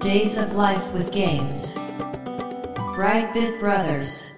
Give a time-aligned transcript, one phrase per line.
[0.00, 1.74] Days of Life with Games.
[2.94, 4.32] Brightbit Brothers.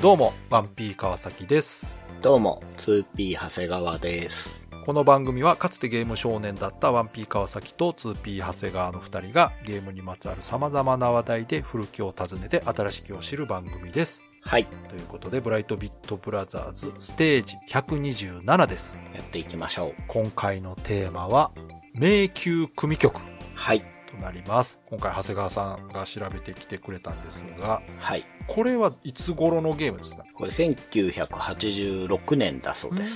[0.00, 1.94] どうも、1P 川崎です。
[2.22, 4.48] どうも、2P 長谷川です。
[4.86, 14.27] この番組はかつてゲーム少年だった 1P 川崎と 2P 長谷川の2人がゲームにまつわる様々な話題で古きを訪ねて新しきを知る番組です。
[14.48, 18.98] はい、ということで、ブライトビットブラザーズステージ127です。
[19.14, 19.94] やっていきましょう。
[20.08, 21.50] 今回のテーマは、
[21.92, 23.20] 迷宮組曲
[23.54, 24.80] はい、となります。
[24.86, 28.24] 今回長谷川さんが調べてきてくれたんですが、はい。
[28.46, 30.24] これはいつ頃のゲームですか？
[30.32, 33.14] これ1986年だそうです。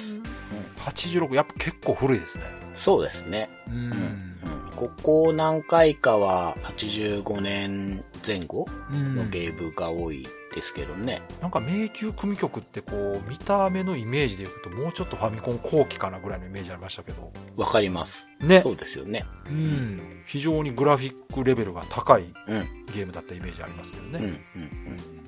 [0.80, 2.44] 86、やっぱ結構古いですね。
[2.77, 3.48] そうですね。
[3.69, 4.28] うんうん
[4.77, 11.22] ここ何回かは85年前後のゲームが多いですけどね。
[11.41, 18.27] なんか迷宮組曲ってこう見た目のイメージでいくともうちょっとファミコン後期かなぐらいのイメージありましたけどわかります。
[18.41, 19.25] ねそうですよね。
[19.47, 25.22] うん非常にグラフィックレベルが高いうん、ゲームだったイメージありますけどね、うん、うん、うん。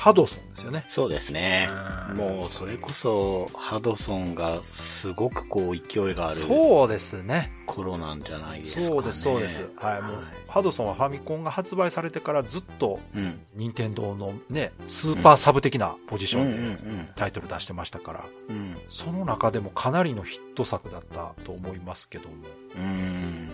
[0.00, 1.68] ハドソンですよねそうですね。
[2.10, 8.88] うんもう、それこそ、ハドソンがすごくこう勢いがあるそうですね頃なんじゃないですかね。
[8.88, 13.38] そうですそうですはいもう、ハドソンはファミコンが発売されてからずっとうん。
[13.54, 18.56] 任天堂のねスーパーサブ的なポジションでタイトル出してましたから、うん。
[18.56, 18.76] うん。
[18.88, 22.36] その中でもかなりのヒット作だったと思いますけども
[22.76, 23.50] うん。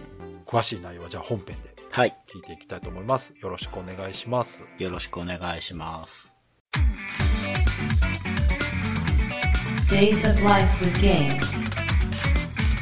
[0.46, 2.16] 詳しい内容はじゃあ本編ではい。
[2.28, 3.34] 聞いていきたいと思います。
[3.42, 4.62] よろしくお願いします。
[4.78, 6.35] よろしくお願いします。
[9.88, 11.46] Days of Life with Games.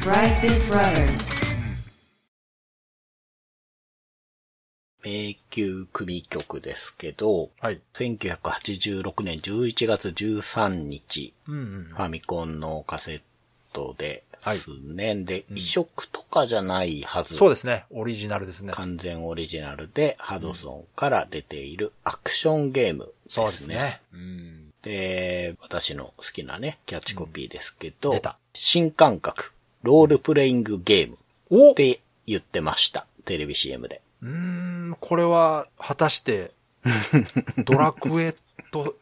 [0.01, 1.29] Brightbit Brothers.
[5.03, 7.79] 迷宮組曲ですけど、はい。
[7.93, 13.21] 1986年11月13日、うんうんファミコンのカセッ
[13.71, 15.15] トではいすね。
[15.15, 17.35] で、うん移植とかじゃないはず。
[17.35, 17.85] そうですね。
[17.91, 18.73] オリジナルですね。
[18.73, 23.13] 完全オリジナルで、ハドソンから出ているアクションゲームですね。
[23.27, 24.01] そうですね。
[24.11, 24.64] うん。
[24.85, 29.51] で、私の好きなね、キャッチコピーですけど、出た新感覚、
[29.81, 33.07] ロールプレイングゲームって言ってました。
[33.25, 34.01] テレビ CM で。
[34.23, 36.51] ーん、これは、果たして、
[37.65, 38.35] ドラクエ
[38.71, 38.95] と、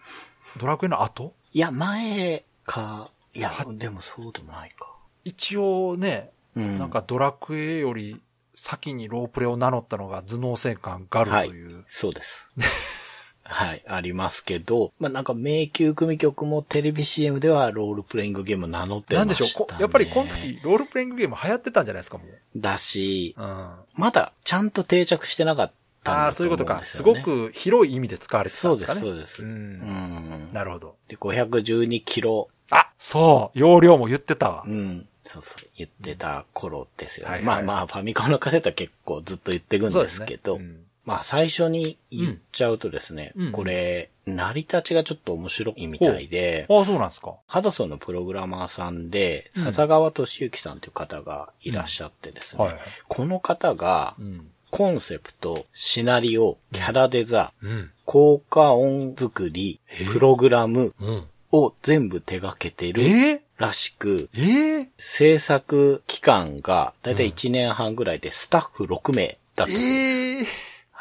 [0.58, 1.34] ドラクエの後？
[1.52, 4.90] いや、前か、いやは、でもそうでもないか。
[5.26, 6.80] 一応ね、うん。
[6.80, 8.22] なんかドラクエより
[8.56, 11.84] 先にロープレを名乗ったのが頭脳戦艦ガルという。
[11.90, 12.50] そうです。
[13.46, 19.50] はい、ありますけど、まあ、なんか迷宮組曲もテレビ CM ではロールプレイングゲームを名乗ってなんでました、ね。
[19.50, 19.68] しょう？
[19.68, 22.28] こやっぱりこの時、ロールプレイングゲーム流行ってたんじゃないですか、もう。
[22.56, 23.44] だし、うん。
[23.44, 25.72] あまだちゃんと定着してなかっ
[26.04, 26.74] たんあー、だと思そういうことか。
[26.76, 29.02] うんですごく広い意味で使われてたんですかね。
[29.02, 30.50] そうですそうですんうん。
[30.54, 30.96] なるほど。
[31.10, 34.70] で、512キロ、あ、そう、容量も言ってたわう。
[34.70, 35.08] ん。
[35.26, 37.32] そうそう、言ってた頃ですよね。
[37.32, 47.36] はいはいまあまあ、ファミコンのカセットは結構ずっと言っていくんですけど、うんまあ最初に言っちゃうとですね、うんこれ、成り立ちがちょっと面白いみたいで、ああ、そうなんですか。
[47.48, 52.82] ハドソンのプログラマーさんで、うん笹川俊之さんという方がいらっしゃってですね、はいはい。
[53.08, 54.50] この方がうん。
[54.72, 57.92] コンセプト、シナリオ、キャラデザ、うん。
[58.06, 61.28] 効果音作りえ、プログラムうん。
[61.52, 63.44] を全部手掛けてるえ？
[63.58, 64.82] らしく、ー、え？
[64.82, 69.74] ー、制作期間がだいたい1年半ぐらいでスタッフ6名だった。
[69.74, 70.46] えー、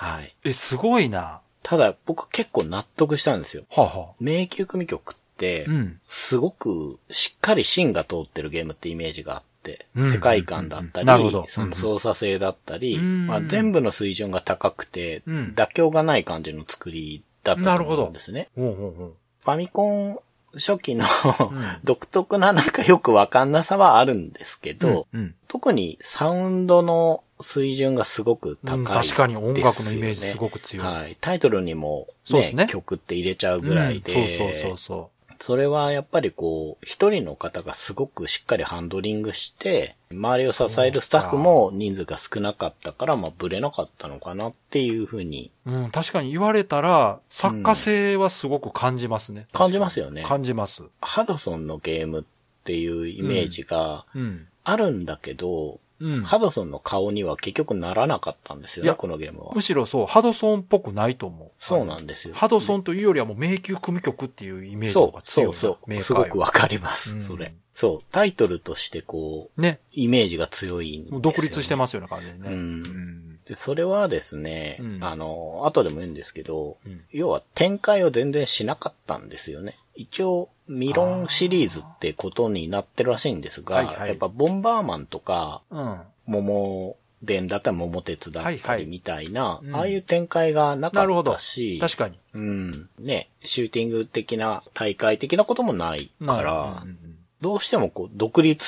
[0.02, 0.34] はい。
[0.44, 1.40] え、すごいな。
[1.62, 3.64] ただ僕結構納得したんですよ。
[3.70, 4.14] はあ、はあ。
[4.20, 6.00] 迷宮組曲って、うん。
[6.08, 18.48] すごくしっかり芯が通ってるゲームってイメージがあって、うん世界観だったり、なるほどその操作性だったり、うんまあ、全部の水準が高くて、うん妥協がない感じの作りだったと思うんですね。
[18.56, 19.14] ほうほうほう。
[19.44, 20.18] ファミコン
[20.54, 21.08] 初期のん
[21.84, 25.34] 独特ななんかよくわかんなさはあるんですけど、うん。
[25.48, 30.86] 特にサウンドの水準がすごく高い、うん確かに音楽のイメージすごく強い。
[30.86, 31.16] はい。
[31.20, 35.10] タイトルにも、ねそうですね曲って入れちゃうぐらいで、うんそうそうそうそ
[35.42, 45.72] それはやっぱりこう、一人の方がすごくしっかりハンドリングして、周りを支えるスタッフも人数が少なかったから、まあ、ブレなかったのかなっていうふうにう。
[45.72, 49.48] うん、確かに言われたら、作家性はすごく感じますね。
[49.52, 50.22] 感じますよね。
[50.22, 50.84] 感じます。
[51.00, 52.24] ハドソンのゲームっ
[52.62, 54.46] ていうイメージがうん。
[54.62, 55.78] あるんだけど、うん。
[56.24, 59.62] ハドソンの顔には結局ならなかったんですよね、このゲームはむ。
[59.62, 61.50] しろそう、ハドソンっぽくないと思う。
[61.58, 62.34] そうなんですよ。
[62.34, 65.58] ハドソンというよりはもう迷宮組曲っていうイメージが、強いな。
[65.58, 66.02] そうそう。
[66.02, 67.54] すごくわかります、うんそれ。
[67.74, 68.04] そう。
[68.12, 69.80] タイトルとしてこう、ね。
[69.92, 72.48] イメージが強い独立してますよね、完全にね。
[72.48, 79.76] うんうんで、それはですね、うんあの、後でも言うんですけど、うん要は展開を全然しなかったんですよね。
[79.94, 86.00] 一応、ミロンシリーズってことになってるらしいんですが、はいはいやっぱボンバーマンとか、うん。
[86.26, 91.38] 桃伝だったら桃鉄だはいはいったりみたいな、うんああいう展開がなかった。
[91.38, 92.18] し、確かに。
[92.34, 92.88] うん。
[92.98, 96.98] ね、シューティング的な大会的なこともないから、うんうん
[97.42, 98.64] どうしてもこう、独立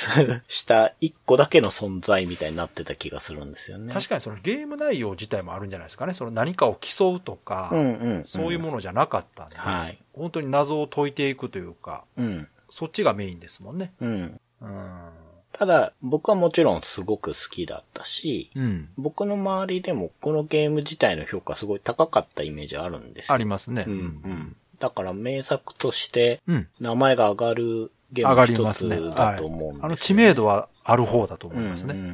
[0.49, 3.95] した一個だけの存在みたいになってた気がするんですよね。
[3.95, 6.13] 確かにそのゲーム内容自体もあるんじゃないですかね。
[6.13, 8.25] その何かを競うとか、うんうん、うん。
[8.25, 9.99] そういうものじゃなかったんで、はい。
[10.13, 12.49] 本当に謎を解いていくというか、うん。
[12.69, 13.93] そっちがメインですもんね。
[14.01, 14.41] うん。
[14.61, 15.11] うん。
[15.53, 18.89] ただ、僕はもちろんすごく好きだったし、うん。
[18.97, 23.85] 僕の周りでもこのゲーム自体の評価すごい高かったイメージあるんですよありますね。
[23.87, 24.57] うんうん。
[24.81, 26.69] だから名作としてうん。
[26.81, 29.01] 名前が上がるゲ上がーム一つりますね。
[29.01, 29.79] だと思うんですよ、はい。
[29.83, 31.95] あの知名度はある方だと思いますね。
[31.95, 32.13] うんうんう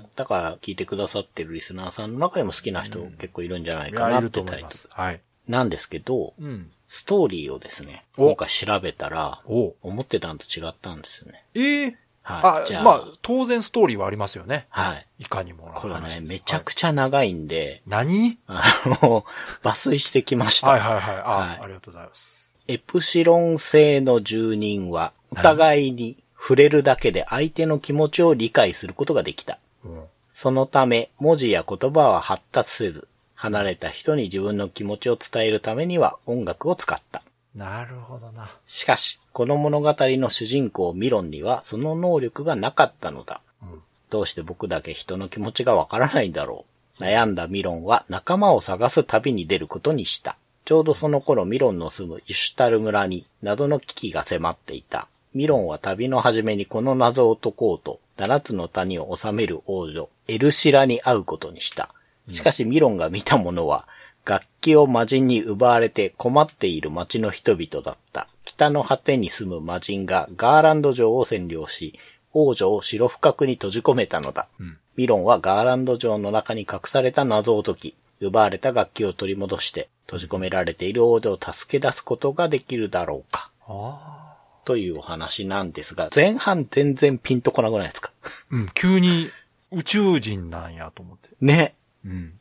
[0.00, 0.06] ん。
[0.16, 4.88] だから聞いてくださってるリスナーさんの中でも好きな人結構いるんじゃないかないってタイプいます。
[4.90, 5.20] はい。
[5.46, 6.70] なんですけど、うん。
[6.88, 11.44] ストーリーをですね、お今回調べたら、お思ってたのと違ったんですよね。
[11.54, 12.68] ええはい。
[12.68, 14.66] じゃあ、あまあ、当然ストーリーはありますよね。
[14.70, 15.06] はい。
[15.20, 18.38] いかにもなこれはね、めちゃくちゃ長いんで、はい何？
[18.46, 18.62] あ
[19.02, 19.24] の、
[19.62, 20.70] 抜粋してきました。
[20.70, 21.16] はいはいはい。
[21.16, 22.56] あ、はいありがとうございます。
[22.68, 29.58] エプシロン星の住人は、お互いに触れるだけで相手の気持ちを理解することができた。
[29.84, 30.04] うん。
[30.34, 37.22] そのため、文字や言葉は発達せず、離れた人に自分の気持ちを伝えるためには音楽を使った。
[37.54, 38.50] なるほどな。
[38.66, 43.40] しかし、この物語の主人公ミロンにはその能力がなかったのだ。
[43.62, 43.82] うん。
[44.10, 46.66] どうして僕だけ人の気持ちがわからないんだろ
[46.98, 47.02] う。
[47.02, 50.36] 悩んだミロンは仲間を探す旅に出ることにした。
[50.64, 55.08] ちょうどその頃ミロンの住むユシュタル村に謎の危機が迫っていた。
[55.36, 61.94] ミロンは旅の初めにこの謎を解こうと、七つの谷を治める王女、エルシラに会うことにした。
[62.32, 63.86] しかしミロンが見たものは、
[64.24, 68.28] 楽器を魔人に奪われて困っている町の人々だった。
[68.46, 71.98] 北の果てに住む魔人がガーランド城を占領し、
[72.32, 74.48] 王女を白深くに閉じ込めたのだ。
[74.58, 74.78] うん。
[74.96, 83.50] ミロンはガーランド城の中に隠された謎を解き、奪われた楽器を取り戻して、閉じ込められている王女を助け出すことができるだろうか。
[83.68, 84.25] ああ。
[84.66, 88.12] というお話なんですが、前半全然ピンとこなくないですか？
[88.50, 89.30] うん、急に
[89.70, 91.30] 宇宙人なんやと思って。
[91.40, 91.74] ね。
[92.04, 92.32] うん。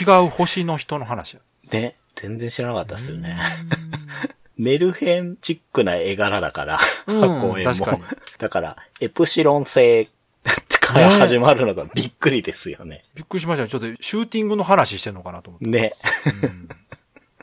[0.00, 1.40] 違う星の人の話や。
[1.70, 1.96] ね。
[2.14, 3.36] 全然知らなかったですよね。
[4.56, 8.02] メルヘンチックな絵柄だから、うん箱絵も確かに。
[8.38, 10.08] だから、エプシロン星
[10.80, 13.04] から始まるのがびっくりですよね。
[13.14, 13.66] びっくりしました。
[13.66, 15.66] ちょっとシューティングの話してんのかなと思って。
[15.68, 15.94] ね。
[16.42, 16.68] うん。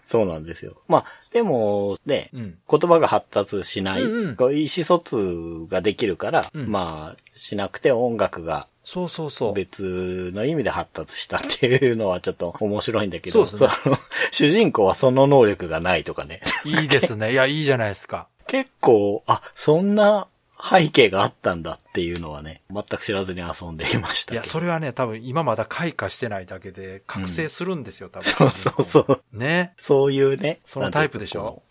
[0.10, 0.74] そうなんですよ。
[0.88, 2.58] まあ、でも、ね、うん。
[2.68, 9.54] 言葉が発達しない、うんうん意思疎通ができるから、うんまあ、しなくて音楽がそうそうそう。
[9.54, 13.98] 別の意味で発達したっていうのはちょっと面白いんだけど、そうですねの
[14.32, 16.42] 主人公はその能力がないとかね。
[16.66, 17.34] いいですね。
[17.34, 18.28] いや、いいじゃないですか。
[18.48, 20.28] 結構、あ、そんな
[20.62, 24.34] 背景があったんだっていうのはね、全く知らずに遊んでいました。
[24.34, 28.30] いや、それはね、多分今まだ開花してないだけで、覚醒するんですよ、多分。
[28.30, 29.24] そうそうそう。
[29.32, 29.74] ね。
[29.78, 30.60] そういうね。
[30.66, 31.64] そのタイプでしょ？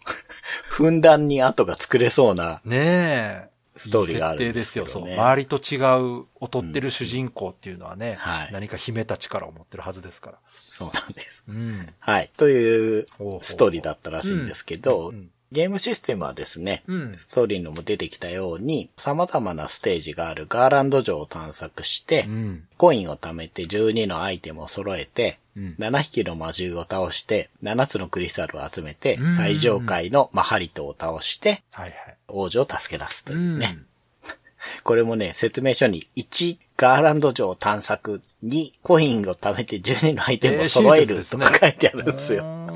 [0.69, 3.49] ふんだんに後が作れそうなねえ。
[3.76, 4.88] ストーリーがあるいいん設定ですよ。
[4.88, 5.12] そう。
[5.12, 5.76] 周りと違
[6.23, 10.39] う、劣ってる主人公っていうのはね、はい何か秘めた力を持ってるはずですから。
[10.72, 11.44] そうなんです。
[11.46, 11.89] うん。
[11.98, 12.31] はい。
[12.36, 13.06] という
[13.43, 15.31] ストーリーだったらしいんですけど、うん。
[15.50, 17.19] ゲームシステムはですね、うん。
[17.28, 22.64] ストーリーにも出てきたように、様々なステージがあるガーランド城を探索して、うん。
[22.76, 31.94] コインを貯めて12のアイテムを揃えて、うん7匹の魔獣を倒して、7つのクリスタルを集めてうん、最上階のマハリトを倒して、はいはい。
[32.28, 33.76] 王女を助け出すというね。
[33.76, 33.84] うん
[34.82, 42.44] これもね、説明書に1、ガーランド城探索、2、コインを貯めて12のアイテムを揃えるえーねとか書いてあるんですよ。
[42.44, 42.69] うん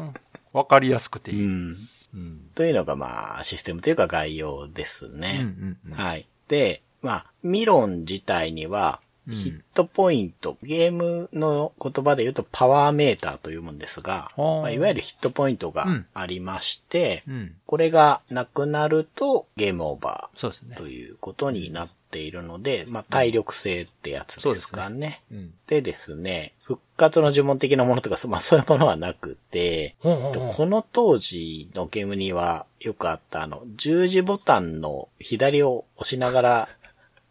[0.52, 1.44] わかりやすくていい。
[1.44, 1.88] うん。
[2.52, 2.54] うん。
[2.54, 5.40] というのがまあ、システムというか概要ですうんね。
[5.40, 6.26] うんうんはい。
[6.48, 17.54] で、まあ、ミロン自体には、うんヒットポイント、ゲームの言葉で言うとパワーメーターというもんですが、はあまあ、いわゆるヒットポイントがうんありまして、うん。
[17.66, 20.88] これがなくなるとゲームオーバーと。
[20.88, 25.22] いうことになっているので、まあ、体力性ってやつですかね。
[25.32, 25.54] うん。
[25.66, 36.68] でですね、復活の呪文的なものとか、そ まあそういうものはなくて、ほうほうほうこの当時のゲームにはよくあったあの、十字ボタンの左を押しながら、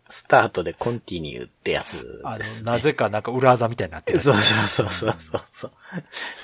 [0.10, 2.78] スタートでコンティニューってやつあです、の、ね。
[2.78, 5.72] なぜかなんか裏技みたいになってるそうそうそうそうそう。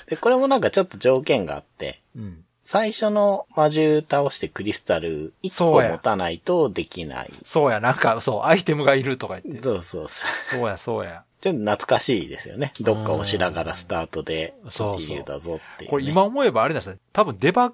[0.09, 2.45] で、これもなんかちょっと条件があって、うん。
[2.69, 7.31] 最初の魔獣倒してクリスタル1個持たないとできない。
[7.45, 9.63] そうや、なんか、そう、アイテムがいるとか言って。
[9.63, 10.59] そうそうそう。
[10.59, 11.23] そうや、そうや。
[11.39, 12.73] ちょっと懐かしいですよね。
[12.81, 15.87] どっかをしながらスタートで、そうそうだぞっていう、ね。
[15.91, 16.97] これ今思えばあれなんですね。
[17.13, 17.73] 多分デバッ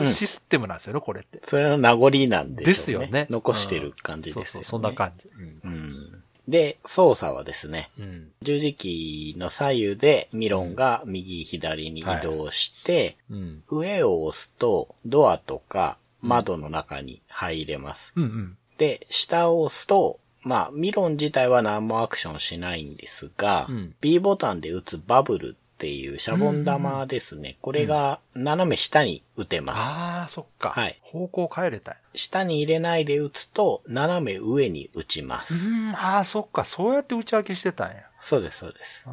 [0.00, 1.40] グシステムなんですよね、これって。
[1.46, 2.72] それの名残なんでしょうね。
[2.72, 3.26] ですよね。
[3.30, 4.46] 残してる感じですよね。
[4.48, 5.28] そうそう、そんな感じ。
[5.62, 6.11] うん。
[6.48, 8.32] で、操作はですね、うん。
[8.42, 13.62] 十字キーの左右でミロンが右左に移動して、うん。
[13.68, 18.12] 上を押すとドアとか窓の中に入れます。
[18.16, 18.56] うんうん。
[18.78, 27.58] で、下を押すと、まあ、ミロン自体は何もアクションしないんですが、うん B ボタンで打つバブルっていうシャボン玉ですね。
[27.60, 29.78] これが斜め下に打てます。
[29.80, 30.68] ああ、そっか。
[30.68, 35.68] はい方向変えれたんや下に入れないで打つと、斜め上に打ちます。
[35.68, 36.64] うん、ああ、そっか。
[36.64, 38.04] そうやって打ち分けしてたんや。
[38.20, 39.02] そうです、そうです。
[39.06, 39.10] あ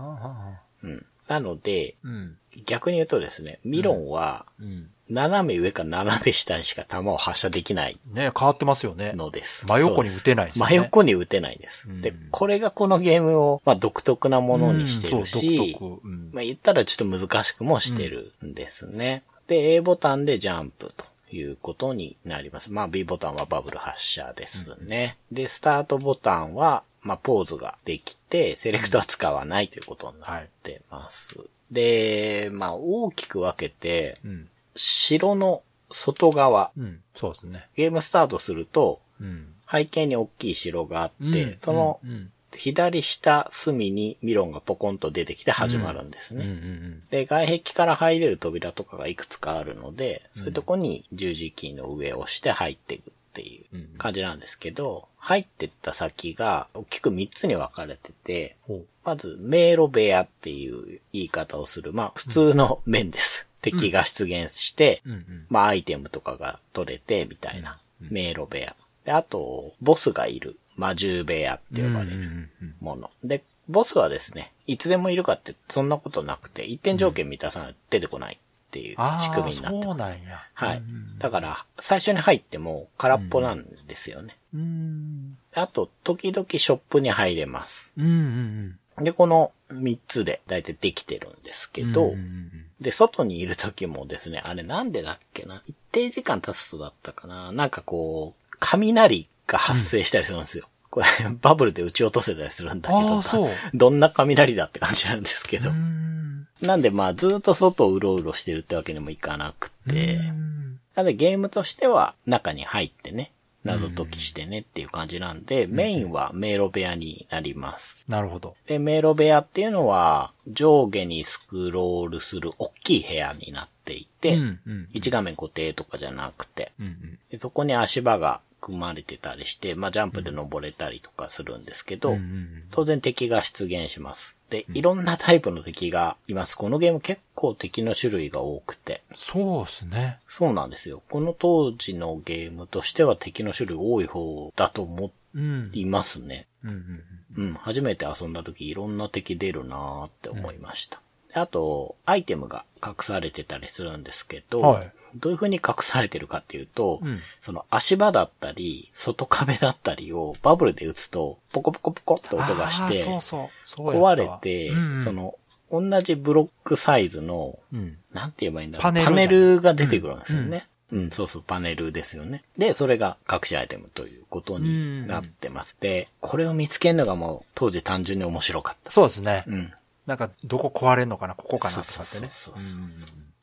[0.53, 1.05] あ、うん。
[1.27, 2.37] なので、うん。
[2.65, 4.91] 逆に言うとですね、ミロンは、うん。
[5.09, 9.13] 斜め上か斜め下にしか弾を発射できないね変わってますよね。
[9.13, 9.65] のです。
[9.65, 10.69] 真横に打てないですよね。
[10.69, 11.87] 真横に打てないです。
[11.87, 19.23] うんで、これがこのゲームを、まあ、独特なものにしてるうんそうし、独特うんまあ、言ったらちょっと難しくもしてるんですね。
[19.47, 22.71] で、A ボタンでジャンプということになります。
[22.71, 25.17] まあ、B ボタンはバブル発射ですね。
[25.31, 31.35] で、スタートボタンは、まあ、ポーズができて、セレクトは使わないということになってます。
[31.71, 34.49] で、まあ、大きく分けて、うん。
[34.79, 37.01] 城の外側、うん。
[37.13, 37.67] そうですね。
[37.75, 39.53] ゲームスタートすると、うん。
[39.69, 42.31] 背景に大きい城があって、うんそのうん。
[42.55, 46.39] 左下隅にミロンがポコンと出てきて始まるんですうん。
[46.39, 46.45] ね。
[46.45, 47.03] うん。
[47.11, 58.55] で、外壁から入れる扉とかがいくつかあるので、そういうとこに十字キーの上を押して入っていくっていううん感じなんですけど、入ってった先が大きく3つに分かれてて。
[59.03, 61.93] まず、迷路部屋っていう言い方をする。
[61.93, 63.48] まあ、普通の面です。
[63.61, 65.11] 敵が出現して、うん。
[65.13, 65.45] うん。
[65.49, 68.75] まあ、アイテムとかが取れて、みたいな、迷路部屋。
[69.05, 72.23] で、あと、ボスがいる、魔獣部屋って呼ばれるうん
[72.61, 73.11] うんもの。
[73.23, 79.99] で、ボスはですね、いつでもいるかって、そんなことなくて、一点条件満たさないと出てこないっていう仕組みになってそうます。
[79.99, 80.43] なんや。
[80.53, 80.83] はい。
[81.19, 84.37] だから、最初に入っても空っぽなんですよね。
[84.53, 85.37] うん。
[85.53, 87.91] あと、時々ショップに入れます。
[87.97, 88.05] うん。
[88.05, 88.78] うん。
[89.01, 95.61] で、この3つで大体できてるんですけど、うんうんで、外にいる時もですね、あれなんでだっけな？
[95.67, 97.51] 一定時間経つとだったかな？
[97.51, 100.69] なんかこう、雷が発生したりするんですよ。
[100.89, 101.05] これ、
[101.41, 102.95] バブルで撃ち落とせたりするんだけ
[103.37, 103.49] ど。
[103.73, 105.73] どんな雷だって感じなんですけどう。
[105.73, 106.47] ん。
[106.61, 113.31] なんでまあずっと外をうろうろしてるってわけにもいかなくて、うんなのでゲームとしては中に入ってね、
[113.69, 117.97] 謎解きしてねっていう感じなんで、メインは迷路部屋になります。
[118.07, 118.55] なるほど。
[118.67, 127.19] で、迷路部屋っていうのは上下にスクロールする大きい部屋になっていて、うんうん一画面固定とかじゃなくて、うんうん。
[127.29, 134.35] でそこに足場が組まれてたりして、まあジャンプで登れたりとかするんですけど、うんうん当然敵が出現します。
[134.49, 136.55] で、いろんなタイプの敵がいます。
[136.55, 139.01] このゲーム結構敵の種類が多くて。
[139.15, 140.19] そうですね。
[140.29, 141.01] そうなんですよ。
[141.09, 145.69] この当時のゲームとしては敵の種類多い方だと思うん。
[145.73, 146.47] いますね。
[146.63, 147.03] うんうん
[147.37, 151.01] うん、初めて遊んだ時いろんな敵出るなーって思いました。
[151.33, 163.89] であと、アイテムが隠されてたりするんですけど、はいどういう風に隠されてるかっていうと、うんその足場だったり、外壁だったりをバブルで打つと、ポコポコポコって音がして、そうそう。
[163.89, 165.35] 壊れて、うんうんその、
[165.71, 167.97] 同じブロックサイズの、うん。
[168.13, 168.83] なんて言えばいいんだろう。
[168.83, 170.67] パネルパネルが出てくるんですよね。
[170.91, 172.43] うん、そうそう、パネルですよね。
[172.57, 175.75] で、それが隠しアイテムということになってます。
[175.79, 178.89] で、これを見つけるのがもう、当時単純に面白かった。
[178.89, 179.43] そうですね。
[179.47, 179.73] うん。
[180.09, 182.29] なんか、どこ壊れんのかな、ここかなとかってね。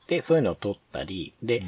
[0.07, 1.63] で、そういうのを取ったり、で、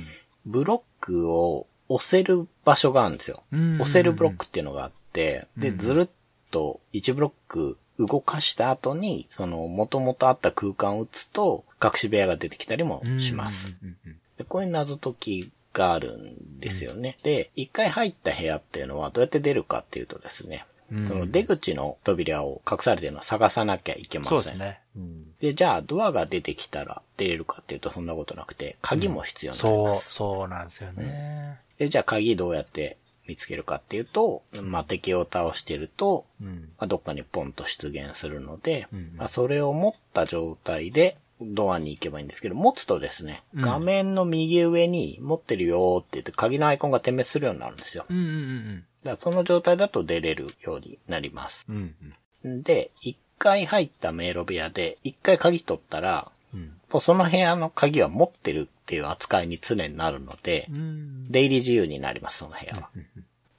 [0.46, 3.44] ブロックを押せる場所があるんですよ。
[3.54, 6.10] うん押せるブロックっていうのがあって、で、うんずるっ
[6.52, 13.74] と1ブロック動かした後に、その、元々あった空間を打つと、隠し部屋が出てきたりもします。。
[13.82, 17.18] うんうんでこういう謎解きがあるんですよね。
[17.24, 24.42] で、一回入った部屋っていうのはどうやって出るかっていうとですね、うんその出口の扉を隠されてるのを探さなきゃいけません。
[24.42, 24.82] そうですね。
[24.96, 30.14] うんで、じゃあドアが出てきたら出れるかっていうとそんなことなくて、鍵も必要になりまそう、す。
[30.14, 31.60] そうなんですよね。
[31.78, 36.70] で、じゃあ鍵どうやって見つけるかっていうと、まあ、敵を倒してると、うん。
[36.78, 48.06] まあ、どっかにポンと出現するので、うんまあ、それを持った状態でドアに行けばいいんですけど、持つとですね、うん画面の右上に持ってるよーって言って鍵のアイコンが点滅するようになるんですよ。
[48.10, 51.66] うんうんだからその状態だと出れるようになります。
[51.70, 51.96] うん。
[52.44, 56.74] うんで、一回入った迷路部屋で、一回鍵取ったら、うん。
[56.92, 61.32] もうその部屋の鍵は持ってるっっていう扱いに常になるので、うん。
[61.32, 62.90] 出入り自由になります、その部屋は。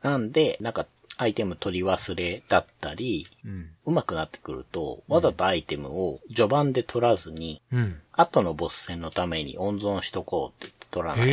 [0.03, 3.69] なんで、なんか、アイテム取り忘れだったり、うん。
[3.87, 8.01] 上手くなってくると、わざとアイテムを序盤で取らずに、うん。
[8.11, 11.25] 後のボス戦のために温存しとこうって言って取らな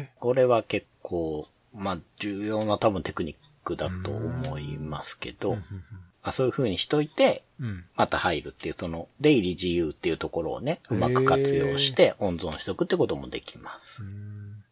[0.00, 0.10] い。
[0.18, 1.46] これは結構、
[1.76, 7.84] まあ、重要な多分テクニックだと思いますけど、まあ、そういう風にしといて、うん。
[7.94, 14.02] また入るっていう、その、出入り自由っていうところをね、うまく活用して温存しとくってこともできます。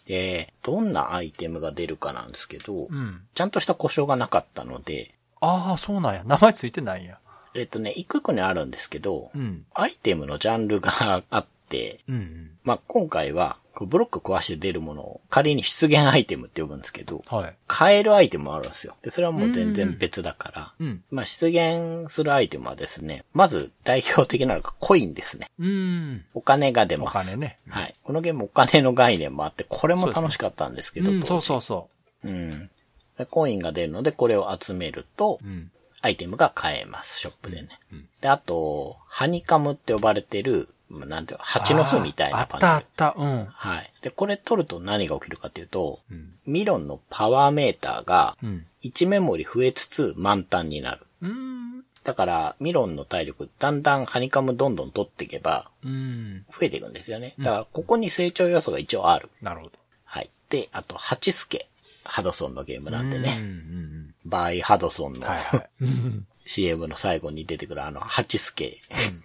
[0.07, 3.23] で、どんなアイテムが出るかなんですけど、うん。
[3.35, 6.25] ちゃんとした故障がなかったので、ああ、そうなんや。
[6.25, 7.19] 名前ついてないんや。
[7.55, 9.65] えっとね、一個一個にあるんですけど、うん。
[9.75, 12.51] アイテムのジャンルがあって、うんうん。
[12.65, 17.55] まあ、今回は、ブロック壊して出るものを仮に出現アイテムって呼ぶんですけど、はい。
[17.67, 18.95] 買えるアイテムもあるんですよ。
[19.03, 21.03] で、それはもう全然別だから、うん。
[21.11, 25.51] まあ、出現するアイテムはですね、まず代表的なのがコインですね。
[25.59, 26.25] うん。
[26.35, 27.15] お金が出おます。
[27.15, 27.59] 金ね。
[27.69, 27.95] はい。
[28.05, 31.89] このゲームお金の概念もあって、これも楽しかったんですけど、うん、そうそうそ
[32.23, 32.71] うん。
[33.19, 35.71] でコインが出るので、これを集めるとう。、うん。
[36.05, 37.69] アイテムが買えます、ショップでね。
[37.91, 42.67] うんで、あと、ハニカムって呼ばれてる、まあなんていうの、蜂の巣みたいなパネル。
[42.67, 43.15] あったあった。
[43.19, 43.47] うん。
[43.47, 43.93] はい。
[44.03, 46.35] で、これ取ると何が起きるかっていうと、うん。
[46.47, 48.67] ミロンのパワーメーターがうん。
[48.83, 51.07] 1メモリ増えつつ満タンになる。
[51.23, 51.85] うん。
[52.05, 56.45] だから、ミロンの体力、だんだんハニカムどんどん取っていけば、うん。
[56.51, 57.35] 増えていくんですよね。
[57.39, 59.31] だから、ここに成長要素が一応ある。
[59.41, 59.73] なるほど。
[60.05, 60.31] はい。
[60.51, 61.69] で、あと、ハチスケ。
[62.05, 63.39] ハドソンのゲームなんでうんね。
[63.41, 65.71] うんバイハドソンの、はいはい。
[66.45, 66.51] うん。
[66.51, 68.79] CM の最後に出てくるあの、ハチスケ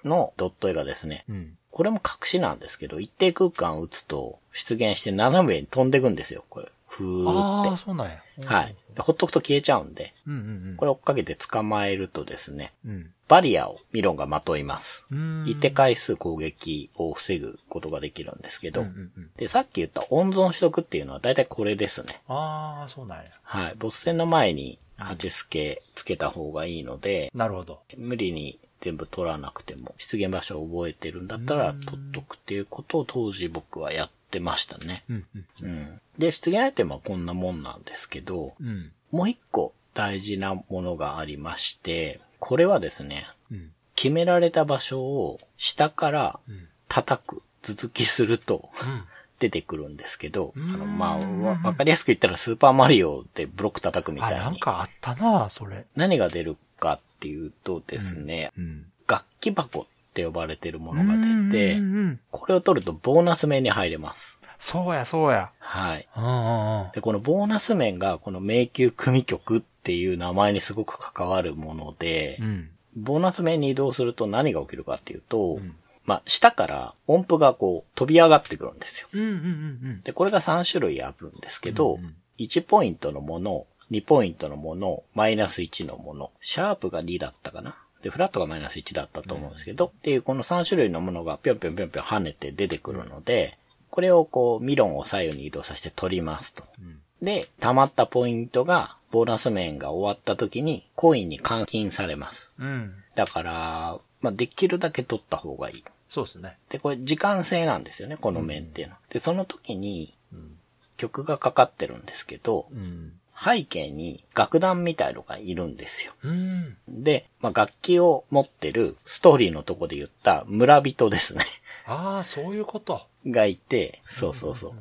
[0.04, 1.58] のドット絵がですね、うん。
[1.72, 6.68] これも隠しなんですけど、一定空間を打つと出現して斜めに飛んでいくんですよ、これ。
[6.88, 8.22] ふーああ、っそうなんや。
[8.40, 8.46] て。
[8.48, 8.76] はい。
[8.96, 10.38] でほっとくと消えちゃうんで、うんう
[10.74, 13.12] んこれ追っかけて捕まえるとですね、うん。
[13.28, 15.06] バリアをミロンがまといます。
[15.12, 15.46] うん。
[15.48, 19.30] 一定回数攻撃を防ぐことができるんですけど、うんうんうん。
[19.38, 22.22] で、さっき言った温存しとくっていうのは大体これですね。
[22.28, 23.26] ああ、そうなんや。
[23.44, 23.76] はい。
[23.78, 27.82] ボス戦の前に8スケつけた方がいいので、なるほど。
[27.98, 35.04] 無理に全部取らなくても、出現場所を覚えてるんだったら取っとくっていうことを当時僕はやってましたね。
[35.10, 35.45] うんうん。
[35.62, 36.02] うん。
[36.17, 38.91] で、出現アイテムはこんなもんなんですけど、うん。
[39.12, 43.71] もう一個大事なものがありまして、これはですね、うん。
[43.95, 46.67] 決められた場所を下からうん。
[46.88, 49.04] 叩く、続きするとうん。
[49.39, 55.86] 出てくるんですけど、あうんの、まあ、わわかりやすく言ったらスーパーマリオでブロック叩くみあ、たいに、なんかあったな、それ。
[55.95, 58.86] 何が出るかっていうとですね、うん。
[59.08, 62.19] 楽器箱って呼ばれてるものが出てうん、うんうん。
[62.32, 64.38] これを取るとボーナス面に入れます。
[64.60, 65.52] そうや、そうや。
[65.60, 66.08] はい。
[66.17, 66.91] うんうんうん。
[66.91, 72.69] で、このボーナス面がこの迷宮組曲っていう名前にすごく関わるもので、うん。
[72.97, 75.75] ボーナス面に移動すると何が起きるかっていうと、ん
[76.10, 79.08] まあ、下から音符がこう飛び上がってくるんですよ。
[79.13, 87.76] うんうんうんで、これが3種類あるんですけど、うんうん1ポイントのもの、2ポイントのもの、マイナス1のもの、シャープが2だったかな。
[88.02, 93.58] で、フラットがマイナス1だったと思うんですけど、っていうこの3種類のものがぴょんぴょんぴょんぴょん跳ねて出てくるので、
[93.91, 96.63] これをこう、ミロンを左右に移動させて取りますと。
[96.63, 102.52] んで、溜まったポイントが、ボーナス面が終わった時に、コインに換金されます。
[102.58, 102.67] うん。
[102.67, 102.93] うん。
[103.15, 105.84] だから、まあ、できるだけ取った方がいい。
[106.10, 106.58] そうですね。
[106.69, 109.00] で、これ時間制なんですよね、この面っていうのは。
[109.10, 110.56] で、その時にうん。
[110.98, 113.13] 曲がかかってるんですけど、うん。
[113.41, 116.12] 背景に楽団みたいのがいるんですよ。
[116.24, 116.76] うん。
[116.89, 121.45] で、まあ、楽器を持ってるストーリーのとこで言った村人ですね。
[121.86, 123.08] ああ、そういうこと。
[123.26, 124.72] がいて、そうそうそう。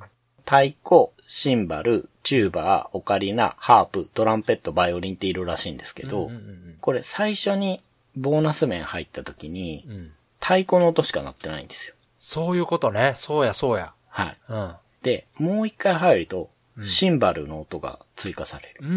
[0.44, 7.82] 太鼓、シンバル、チューバー、オカリナ、ハープ、トランペット、バイオリンっているらしいんですけど、うんうんこれ最初に
[8.16, 10.12] ボーナス面入った時にうん。
[10.40, 10.46] うん。
[10.46, 11.94] 太鼓の音しか鳴ってないんですよ。
[12.16, 13.14] そういうことね。
[13.16, 13.92] そうや、そうや。
[14.08, 14.36] はい。
[14.48, 14.72] うん。
[15.02, 16.50] で、もう一回入ると、
[16.84, 18.80] シンバルの音が追加される。
[18.82, 18.96] うんうん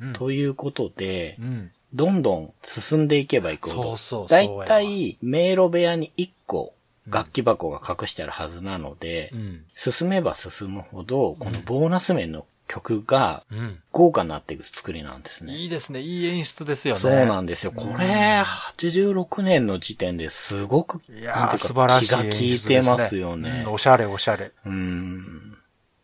[0.00, 0.12] うんうん。
[0.12, 1.70] ということでう、ん。
[1.94, 6.74] どんどん進んでいけばいくほど、そうそうそうだいたい迷路部屋に1個
[7.06, 9.64] 楽器箱が隠してあるはずなので、うん。
[9.74, 13.82] 進めば進むほど、このボーナス面の曲がうん。
[13.90, 15.56] 豪華になっていく作りなんですね。
[15.56, 16.00] いいですね。
[16.00, 17.00] いい演出ですよね。
[17.00, 17.72] そうなんですよ。
[17.72, 18.44] これ、
[18.76, 23.66] 86年の時点ですごく、いや素晴らしい気が利いてますよね。
[23.66, 24.52] おしゃれおしゃれ。
[24.64, 25.56] うん。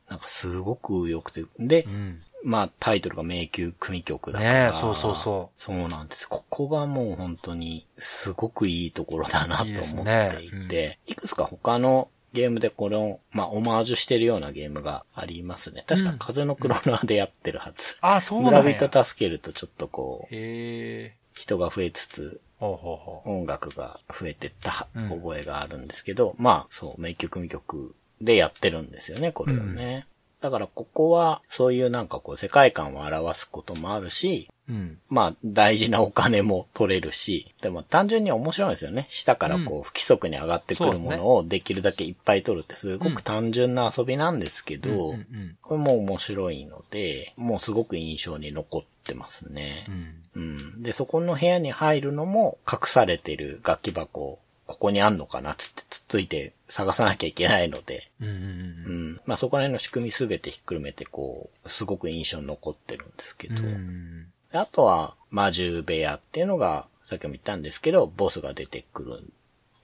[0.08, 1.44] なんかすごく良くて。
[1.58, 2.22] で、うん。
[2.44, 4.70] まあタイトルが迷宮組曲だから。
[4.70, 6.28] ねえそうそうそうそうなんです。
[6.28, 15.84] ここがもう本当にすごくいいところだなと思っねていて、いくつか他のゲームでこれを、まあオマージュしてるようなゲームがありますね。
[15.86, 17.96] 確かうん風のクロナーでやってるはず。
[18.00, 18.74] あ、そうな村んや。
[18.74, 20.34] 人助けるとちょっとこう。
[20.34, 22.40] 人が増えつつ。
[22.60, 30.06] 音楽が増えてったうん覚えがあるんですけど、まあ、そう、名曲未曲でやってるんですよね、これをね。
[30.44, 34.98] だからここは、そういうなんかこう世界観を表すこともあるし、うん。
[35.08, 39.06] まあ大事なお金も取れるし、でも単純に面白いんですよね。
[39.08, 45.14] 下からこう不規則に上がってくるものをできるだけいっぱい取るってすごく単純な遊びなんですけど、
[45.62, 50.40] これも面白いので、もうすごく印象に残ってますねう。
[50.40, 50.42] ん。
[50.42, 50.46] う
[50.78, 50.82] ん。
[50.82, 59.20] で、そこの部屋に入るのも隠されてる楽器箱、ここにあんのかなっつってつっついて探さなきゃいけないので、うんうんううんん。
[59.26, 64.26] まあそこら辺の仕組みすべてひっくるめてこう、すごく印象に残ってるんですけど、うん。
[64.52, 69.22] あとは魔獣部屋っていうのが、さっきも言ったんですけど、ボスが出てくる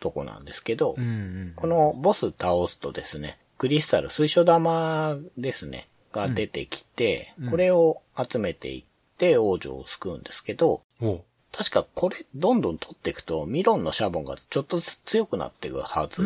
[0.00, 1.52] とこなんですけど、うんうん。
[1.56, 8.84] このボス倒すとですね、クリスタル、水晶玉ですね、が出てきて、うんこれを集めていっ
[9.18, 16.22] て王女を救うんですけど、おう確かこれどんどん取っていくと、ミロンのシャボンがちょっとずつ強くなっていくはず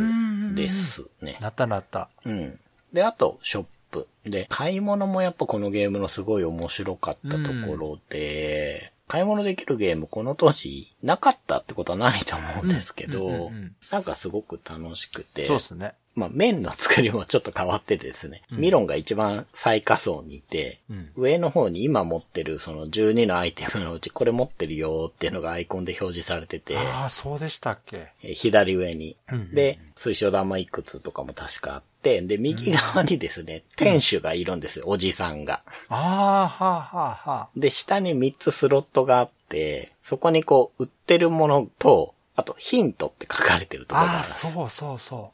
[0.54, 1.38] ですね。
[1.40, 2.08] なったなった。
[2.24, 2.58] うん。
[2.92, 4.08] で、あと、ショップ。
[4.26, 15.94] で、買い物もやっぱこのゲームのすごい面白かったところで、買い物できるゲームこの当時なかったってことはないと思うんですけど、うんうんうんうんなんかすごく楽しくて、そうですね。
[16.14, 21.10] まあ面の作りもちょっと変わっててですね、うんミロンが一番最下層にいて、うん。
[21.16, 28.08] 上の方に今持ってるその12のアイテムのうちこれ持ってるよっていうのがアイコンで表示されてて、ああ、そうでしたっけ？
[28.22, 29.16] えー左上に。
[29.32, 35.62] うんで、水晶玉いくつとかも確かあって、で、右側にですね、店主がいるんですよ、おじさんが。
[35.88, 37.48] ああ、はあ、はあ、はあ。
[37.56, 44.40] で、下に3つスロットがあって、そこにこう、売ってるものと、あと、ヒントって書かれてるところがあああ、るんです。
[44.40, 45.32] そうそうそそ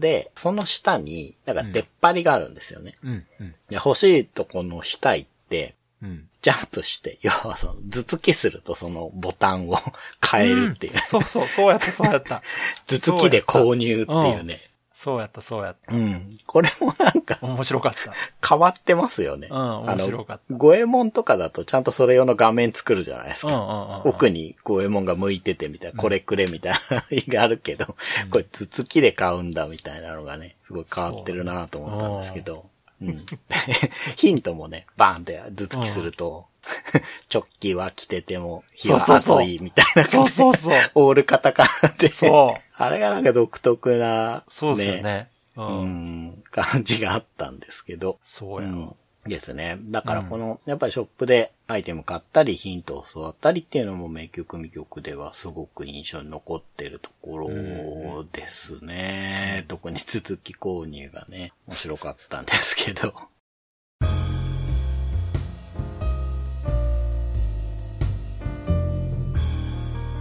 [0.00, 2.94] で、その下に、なんか出っ張りがあるんですよね。
[3.04, 3.08] う。
[3.08, 6.26] うん、うん、で欲しいとこの下行って、うん。
[6.42, 9.78] ジャンプして、 要はその、頭突きするとそのボタンを
[10.24, 10.98] 変えるっていう。
[11.04, 12.42] そうそう、そうやった、そうやった。
[12.88, 14.60] 頭突きで購入っていうね。
[15.02, 15.96] そうやった、そうやった。
[15.96, 16.28] うん。
[16.44, 18.12] これもなんか面白かった。
[18.46, 19.48] 変わってますよね。
[19.50, 23.48] うん面白かったあの、五右衛門とかだとちゃんとそれ用の画面作るじゃないですか。
[23.48, 24.10] うんうんうんうん。
[24.10, 27.86] 奥に五右衛門が向いててみたいな、これくれみたいながあるけど、
[28.30, 32.66] これ頭突きで買うんだみたいなのがね、すごい変わってるなと思ったんですけど、
[33.00, 33.24] うん。
[34.16, 36.44] ヒントもね、バーンって頭突きすると、
[37.32, 40.90] 直帰は着てても、日はそうそうそう暑いみたいなそうそうそう。
[40.94, 42.69] オールカタカナで、そう。
[42.82, 45.28] あれがなんか独特な、そうですよね。
[45.54, 45.62] う。
[45.62, 48.18] うんん、感じがあったんですけど。
[48.22, 48.68] そうや。
[48.68, 48.94] うん
[49.26, 49.76] ですね。
[49.82, 59.66] だからこの、やっぱりショップでアイテム買ったり、ヒントを教わったりっていうのも名曲未曲ではすごく印象に残ってるところですね。
[59.68, 63.12] 特に続き購入がね、面白かったんですけど。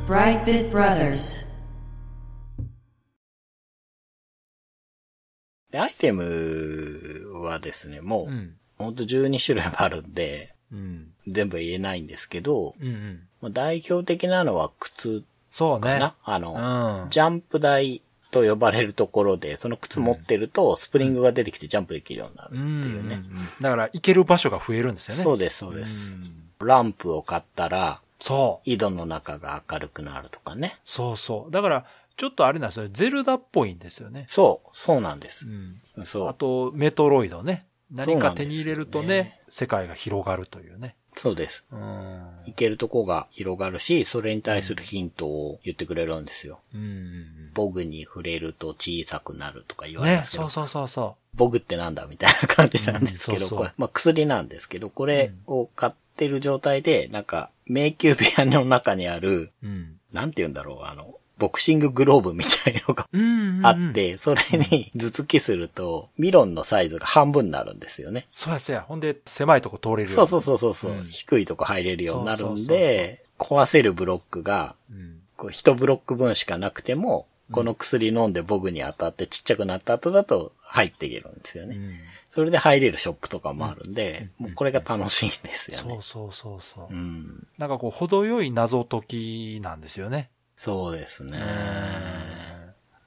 [0.10, 1.49] Brightbit Brothers.
[5.72, 8.56] でアイテムはですね、もう、うん。
[8.78, 11.12] ほんと12種類もあるんで、うん。
[11.28, 13.20] 全部言えないんですけど、うんうん。
[13.42, 16.12] まあ代表的なのは靴そうね。
[16.24, 17.10] あの、うん。
[17.10, 18.02] ジャンプ台
[18.32, 23.24] と呼ばれるところで、その靴持ってると、スプリングが出てきてジャンプできるようになるっていうね。
[23.60, 25.24] だから、行ける場所が増えるんですよね。
[25.24, 26.10] そうです、そうです。
[26.10, 28.70] んランプを買ったら、そう。
[28.70, 30.78] 井戸の中が明るくなるとかね。
[30.84, 31.52] そうそう。
[31.52, 31.86] だから、
[32.20, 32.90] ちょっとあれなんですよ。
[32.92, 34.26] ゼルダっぽいんですよね。
[34.28, 35.50] そう、そうなんですう。
[36.02, 36.06] ん。
[36.06, 36.28] そう。
[36.28, 37.66] あと、メトロイドね。
[37.90, 40.96] 何か手に入れるとね、世界が広がるというね。
[41.16, 41.64] そうです。
[41.72, 41.80] うん。
[42.46, 46.60] 行けるとこが広がるし、それに対するヒントを言ってくれるんですよ。
[46.76, 47.52] うん。
[47.54, 59.68] ボグに触れると小さくなるとか言われねま、すけど、そうそうそうそボグってなんだみたいな感じなんですけど、うんそうそうこれ、まあ薬なんですけど、これを買ってる状態で、なんか、迷宮部屋の中にある、う。
[59.68, 60.00] うん。
[60.12, 63.94] なんて言うんだろう、あの、ボクシンググローブみたいのがうんあっ。
[63.94, 68.28] て、それに頭突きすると、ミロンのサイズが半分になるんですよね。
[68.32, 68.82] そうやそうや。
[68.82, 70.10] ほんで、狭いとこ通れるよ。
[70.10, 75.20] そうそうそうそうそう、うん低いとこ入れるようになるんそうそうで、壊せるブロックが、うん。
[75.38, 81.76] こう一ブロック分しかなくても、この薬飲んでボグに当たってちっちゃくなった後だと入っていけるんですよね。
[81.76, 81.96] うん
[82.32, 86.02] それで入れるショップとかもあるんで、うんもうこれが楽しいんですよねそう。
[86.04, 86.96] そうそうそうう。
[86.96, 87.48] ん。
[87.58, 90.30] なんかこう、程よい謎解きなんですよね。
[90.60, 91.40] そうですね。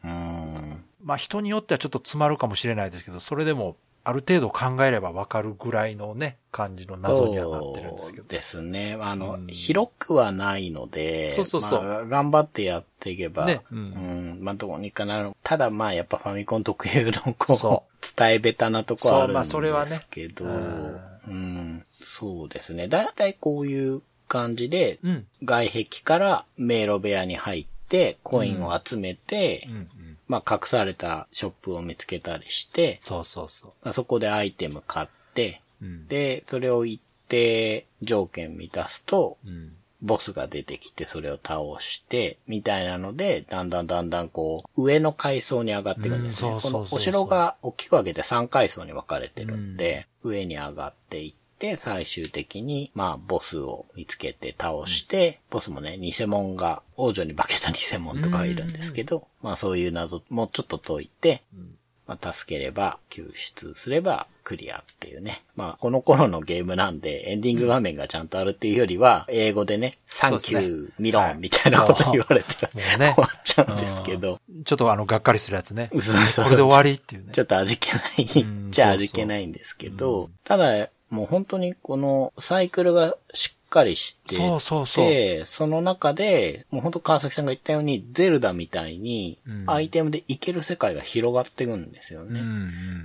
[0.04, 0.84] うんうん。
[1.04, 8.22] まあ人によってはちょっと詰まるかもしれないですけど、それでもある程度考えればわかるぐらいのね、感じの謎にはなってるんですけど。
[8.22, 8.96] そうですね。
[8.98, 15.32] あの、うん広くはないので、そうそうそうまあ頑張ってやっていけば、ねううんん、まあどこにかなる。
[15.42, 17.84] ただまあやっぱファミコン特有のこう、そ
[18.16, 22.88] 伝えベタなとこはあるんですそうまあそれはねけど、うんうん、そうですね。
[22.88, 25.26] だいたいこういう感じで、うん。
[25.44, 29.74] 外壁から迷路部屋に入って、コインを集めて、うん。
[29.74, 29.88] うん。
[30.26, 35.60] まあ隠されたショップを見つけたりして、そうそうそまあそこでアイテム買って。
[36.08, 39.76] で、それを一定条件満たすと、うん。
[40.00, 46.50] ボスが出てきてそれを倒して、みたいなので、だんだんだんだんこう、上の階層に上がっていくんですね。
[46.54, 51.41] うんそうそうそうそうこのお城が大きく分けて3階層に分かれてるんで、上に上がっていって、
[51.82, 61.76] 最終的に、まあ、ボスを見つけて倒して、ボスもね、偽物が、王女に化けた偽物とかがいるんですけど、まあそういう謎もちょっと解いて、うん。
[62.06, 65.44] まあ、助ければ、救出すれば、クリアっていうね。
[65.54, 73.14] まあ、この頃のゲームなんで、エンディング画面がちゃんとあるっていうよりは、英語でね、サンキュー、ミロンみたいなこと言われて、ね。
[73.14, 75.90] 終わっちゃうんですけど、ちょっとあの、がっかりするやつね。
[75.92, 77.32] そうそうこれで終わりっていうね。
[77.32, 77.40] ち。
[77.40, 78.42] ょっと味気ない。
[78.42, 85.06] ん、じゃ味気ないんですけど、ただ、もう本当にこのサイクルがしっかりしてそうそうそう。
[85.06, 92.40] で、その中で、もう本当川崎さんが言ったように、ゼルダみたいにうん、アイテムでいける世界が広がっていくんですよね。
[92.40, 92.52] うんうん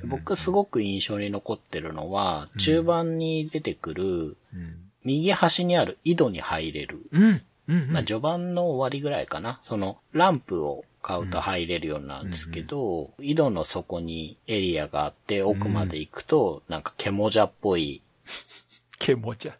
[0.03, 4.77] うん僕すごく印象に残ってるのは、中盤に出てくる、うん。
[5.03, 7.01] 右端にある井戸に入れる。
[7.11, 7.41] うん。
[7.67, 7.91] うん。
[7.91, 9.59] まあ、序盤の終わりぐらいかな。
[9.63, 18.01] その、ランプを買うと入れるようになるんですけど、井戸の底にエリアがあって、奥まで行くと、なんか獣じゃっぽい、
[18.99, 19.57] ケモちゃ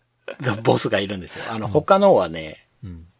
[0.63, 1.45] ボスがいるんですよ。
[1.49, 2.67] あの、他のはね。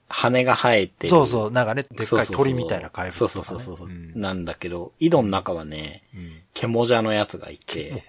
[0.10, 1.10] 羽が生えてる。
[1.10, 3.30] そうそう、なんかね、でっかい鳥みたいな怪物ね。
[3.30, 3.90] そうそうそうそう。
[3.90, 6.42] んなんだけど、井戸の中はね、うん。
[6.54, 8.06] 獣じゃのやつがいて、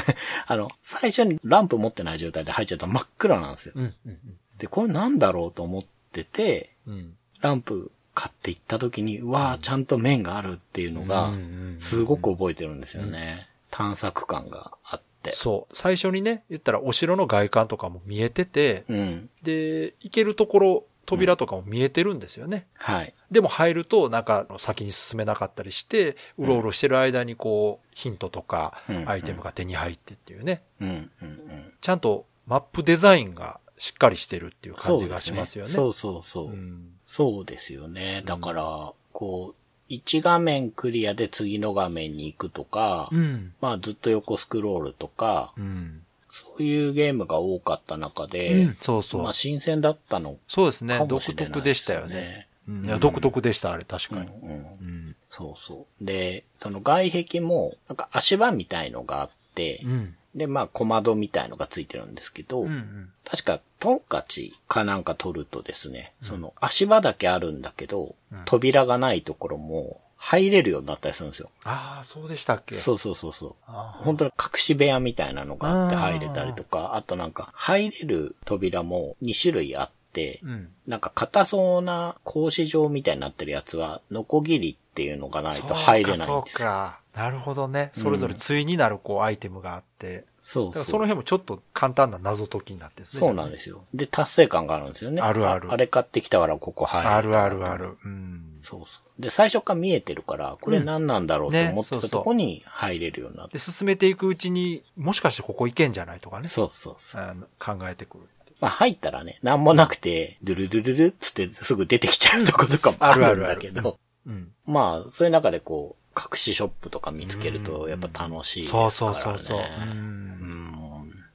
[0.46, 3.74] あの、最初にランプ持ってない状態で入っちゃうと真っ暗なんですよ。
[3.76, 3.94] うん。
[4.06, 4.18] うん。
[4.58, 7.14] で、これなんだろうと思ってて、うん。
[7.40, 11.42] ランプ買って行った時に、うわーちゃんと面があるっていうのがうんうんう
[11.76, 13.48] ん、すごく覚えてるんですよね。
[13.70, 15.32] 探索感があって。
[15.32, 15.74] そう。
[15.74, 19.30] 最初にね、言ったらお城の外観とかも見えてて、うん。
[19.42, 22.66] で、行けるところ、扉とかも見えてるんですよね。
[22.74, 23.14] はい。
[23.30, 30.62] でも入ると、なんか先に進めなかったりして、うろうろしてる間にこう、ヒントとかうん、アイテムが手に入ってっていうね。
[30.80, 31.72] うん、うん、うん。
[31.80, 35.18] ちゃんとマップデザインがしっかりしてるっていう感じが。
[35.20, 35.72] しますよね。
[35.72, 36.46] そうそうそう。
[36.48, 38.22] うんそうですよね。
[38.24, 43.52] だから、こう、1画面クリアで次の画面に行くとか、うん。
[43.60, 46.02] まあずっと横スクロールとか、うん。
[46.32, 50.98] そういうゲームが多かった中で、うんそうそうまあ新鮮だったのそうですね。
[51.06, 52.48] 独特でしたよね。
[52.66, 54.28] うんいや、独特でした、あれ、確かに。
[54.28, 55.16] うん。
[55.28, 56.04] そうそう。
[56.04, 60.16] で、その外壁も、なんか足場みたいのがあって、うん。
[60.34, 63.08] で、まあ小窓みたいのがついてるんですけど、うんうん。
[63.24, 71.50] 確かトンカチかなんか取るとですね、その足場だけあるんだけど、うん扉がないところも入れるようになったりするんですよ。
[71.64, 72.76] ああ、そうでしたっけ？
[72.76, 73.54] そうそうそうそう。
[73.66, 80.68] 本当に隠し部屋みたいなのがあって入れたりとか、あとなんか入れる扉も2種類あって、うん。
[80.86, 86.44] なんか硬そうな格子状みたいになってるやつは、ノコギリっていうのがないと入れないんですよ。
[86.46, 87.00] そうか。
[87.14, 87.90] なるほどね。
[87.94, 90.24] それぞれ対になるこうアイテムがあって。
[90.42, 93.20] そうだからその辺もちょっと簡単な謎解きになってですね。
[93.20, 93.84] そうなんですよ。
[93.94, 95.22] で、達成感があるんですよね。
[95.22, 97.08] あるあるあれ買ってきたからここ入る。
[97.08, 97.76] あるあるあ。
[97.76, 97.96] る。
[98.04, 98.60] うん。
[98.62, 98.86] そうそ
[99.18, 99.22] う。
[99.22, 103.54] で、最初から見えてるから、これ何なんだろうと思ってたとこに入れるようになって。
[103.54, 106.48] で、進めていくうちに、もしかしてここ行けんじゃないとかね。
[106.48, 107.22] そうそうそう。
[107.22, 108.24] あの考えてくる。
[108.62, 114.52] まあ入ったらね、なんもなくて、ドゥルルルルっつってすぐ出てきちゃうとことかもあるんだけあるあるあど、うん。
[114.66, 118.90] まあ、そういう中でこう、隠しショップとか見つけると、やっぱ楽しいですからね。
[118.90, 119.58] そうそうそうそう。
[119.58, 119.62] う。
[119.62, 120.72] うんん。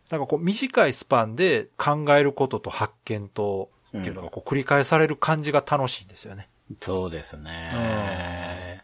[0.10, 6.50] なんかこう短いスパンで考えることと発見と、っていうのがこう繰り返される感じが楽しいんですよね。
[6.82, 8.84] そうですね。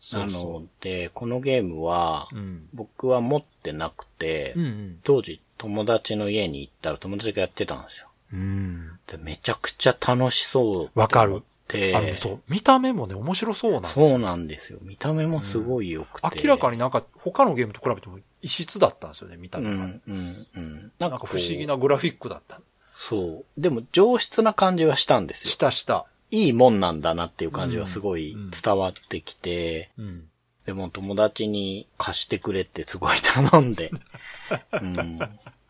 [0.00, 2.68] そうそので、このゲームはう。、うん。
[2.72, 4.98] 僕は持ってなくて、うんうん。
[5.02, 8.08] 当時友達の家に行ったら友達がやってたんですよ。
[8.32, 8.98] うん。
[9.06, 10.98] でめちゃくちゃ楽しそう。
[10.98, 11.42] わかる。
[11.72, 14.78] で、あの、そう、見た目もね、面白そうなんですそうなんですよ。
[14.82, 16.42] 見た目もすごい良くて。
[16.42, 19.72] 明らかになんか他のゲームと比べても異質だったんですよね、見た目が。
[19.72, 20.92] うん、うん、うん。
[20.98, 22.60] なんか不思議なグラフィックだった。
[22.96, 23.60] そう。
[23.60, 25.50] でも上質な感じはしたんですよ。
[25.50, 26.06] 下下。
[26.30, 30.24] いいもんなんだなっていう感じはすごい伝わってきて、うん。
[30.66, 33.90] でも友達に貸してくれってすごい頼んで、
[34.80, 35.18] うん、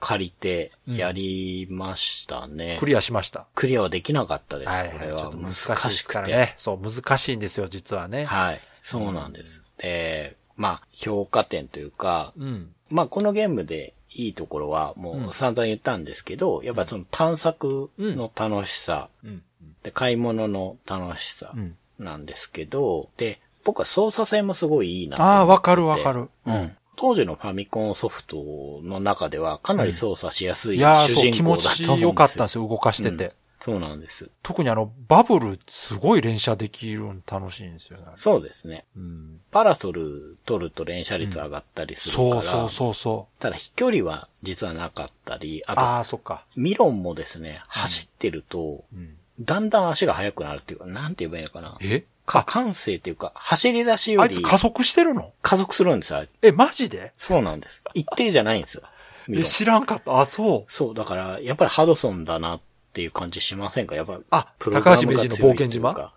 [0.01, 2.79] 借りてやりましたね。
[2.81, 3.47] クリアしました。
[3.55, 4.69] クリアはできなかったです。
[4.69, 6.13] はい、これははいちょっと難難しいですしくて。
[6.15, 6.55] からね。
[6.57, 8.25] そう、難しいんですよ、実はね。
[8.25, 8.61] はい。
[8.83, 9.63] そうなんです。
[9.79, 12.75] で、まあ、評価点というか、うん。
[12.89, 19.43] まあ、このゲームでいいところはもう散々言ったんですけど、やっぱその探索の楽しさ、うん。
[19.83, 21.77] で、買い物の楽しさうん。
[21.99, 26.31] なんですけど、で、僕は操作性もすごいいいなと思ってああ、わかるわかる。
[26.47, 26.77] うん。
[27.01, 31.97] 当時のファミコンソフトの中ではかなり操作しやすい主人公だと思うんですよ。
[31.97, 33.33] ち良かったんですよ、動かしてて。
[33.65, 34.31] そうなんです。
[34.43, 38.05] 特にあの、バブル、すごい連射できるの楽しいんですよね。
[38.17, 38.85] そうですね。
[38.99, 39.41] うん。
[39.51, 43.43] パラソル取ると連射率上がったりするから、そうそうそうそう。
[43.43, 46.45] ただ飛距離は実はなかったり、あと、ああ、そっか。
[46.55, 49.17] ミロンもですね、走ってると、うん。
[49.41, 51.79] だんだん足が速くなるっていうか、なんて言えばいいのかな。
[51.81, 52.05] え？
[52.31, 55.33] か、感性っていうか、走り出しよりあいつ加速してるの？
[55.43, 56.25] 加速するんですよ。
[56.43, 57.13] え、マジで？
[57.19, 57.83] そうなんです。
[57.95, 58.83] 一定じゃないんですよ。
[59.29, 60.21] え、ン知らんかった。
[60.21, 60.73] あ、そう。
[60.73, 62.61] そう、だから、やっぱりハドソンだなっ
[62.93, 63.95] ていう感じしませんか？
[63.95, 66.13] やっぱ、あ、プログラ高橋名人の冒険島？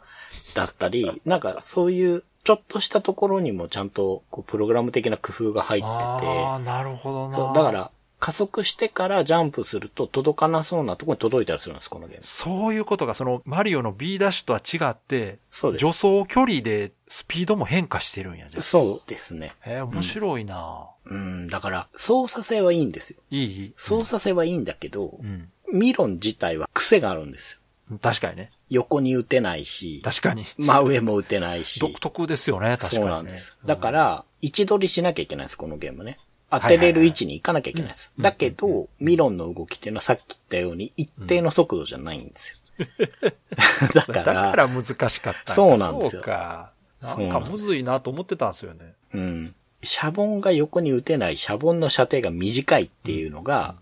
[0.56, 7.36] だったり、なんかそういう、ちょっとしたところにもちゃんと、こう、プログラム的な工夫が入ってて、ああ、なるほどな。
[7.38, 7.92] そう、だか、ら、
[8.24, 12.24] 加速してからジャンプすると届かなそうなところに届いたりするんです、このゲーム。
[12.24, 15.82] そういうことが、その、マリオの B ダッシュとは違って、そうです。
[15.82, 19.52] 助走距離でスピードも変化してるんや、じゃそうですね。
[19.64, 19.64] あ。
[19.66, 23.18] えー面白いな、うん、だから、操作性はいいんですよ。
[23.30, 25.50] いい操作性はいいんだけど、うん。
[25.74, 27.60] ミロン自体は癖があるんです
[27.92, 27.98] よ。
[28.02, 28.52] 確かにね。
[28.70, 30.46] 横に打てないし、確かに。
[30.58, 31.82] 真上も打てないし。
[31.82, 33.02] 独特ですよね、確かに、ね。
[33.02, 33.54] そうなんです。
[33.66, 36.20] だから、位置取りしなきゃいけないんです、このゲームね。
[36.62, 38.12] 当てれる位置に行かなきゃいけないんです。
[38.20, 42.58] だけど、ミロンの動きっていうのはさっき言ったように一定の速度じゃないんですよ。
[43.94, 46.72] だかだら、から難しかったそうなんですよそうか。
[47.02, 48.94] なんかむずいなと思ってたんですよね。
[49.14, 49.56] うん。
[49.84, 53.76] シャボンが横に打てない、シャボンの射程が短いっていうのが、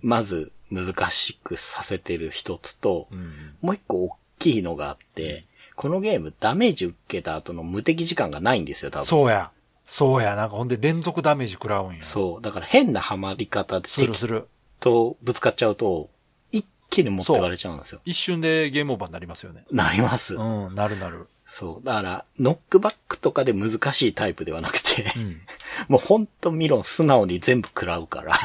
[0.00, 3.54] まず難しくさせてる一つと、うん。
[3.60, 5.44] もう一個大きいのがあって、
[5.76, 9.04] このゲームダメージ受けた後の無敵時間がないんですよ、多分。
[9.04, 9.50] そうや。
[9.86, 10.34] そうや。
[10.36, 12.02] なんかほんで連続ダメージ食らうんや。
[12.02, 12.42] そう。
[12.42, 14.48] だから変なハマり方です敵るする。
[14.80, 16.10] とぶつかっちゃうと、
[16.50, 18.00] 一気に持ってかれちゃうんですよ。
[18.04, 19.64] 一瞬でゲームオーバーになりますよね。
[19.70, 20.34] なります。
[20.34, 21.28] うん、なるなる。
[21.46, 21.86] そう。
[21.86, 25.40] だから、ノックバックとかで難しいタイプではなくて、うん。
[25.88, 28.38] もうほんとミロン素直に全部食らうから。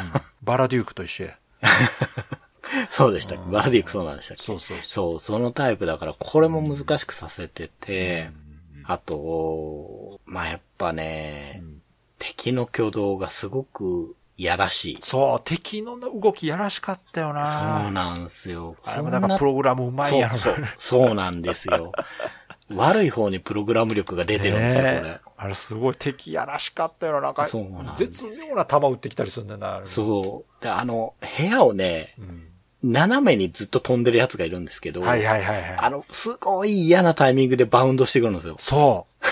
[0.44, 1.38] バラデュークと一緒や。
[2.90, 3.50] そうでしたっけ？
[3.52, 4.44] バラディックそうなんでしたっけ？
[4.44, 4.86] そうそうそう。
[4.86, 8.30] そう、そのタイプだから、これも難しくさせてて、
[8.88, 11.62] あと、まあ、やっぱね、
[12.20, 14.98] 敵の挙動がすごくいやらしい。
[15.02, 17.82] そう、敵の動きやらしかったよな。
[17.84, 18.78] そうなんですよ。
[18.86, 20.66] あれもだからプログラムうまいんやろなそうそう。
[20.78, 21.92] そうなんですよ。
[22.76, 25.20] 悪い方にプログラム力が出てるんですよ、これね。
[25.36, 27.22] あれすごい敵やらしかったよな。
[27.22, 29.82] なんかそうなん絶妙な球打ってきたりするんだよな。
[29.86, 30.64] そう。
[30.64, 32.47] で、あの、部屋をね、うん
[32.84, 35.76] 斜めにずっと飛んでるやつがいるんですけど、はいはいはいはい。
[35.78, 38.56] あの、すごい嫌なタイミングでバウンドしてくるんですよ。
[38.60, 39.26] そう。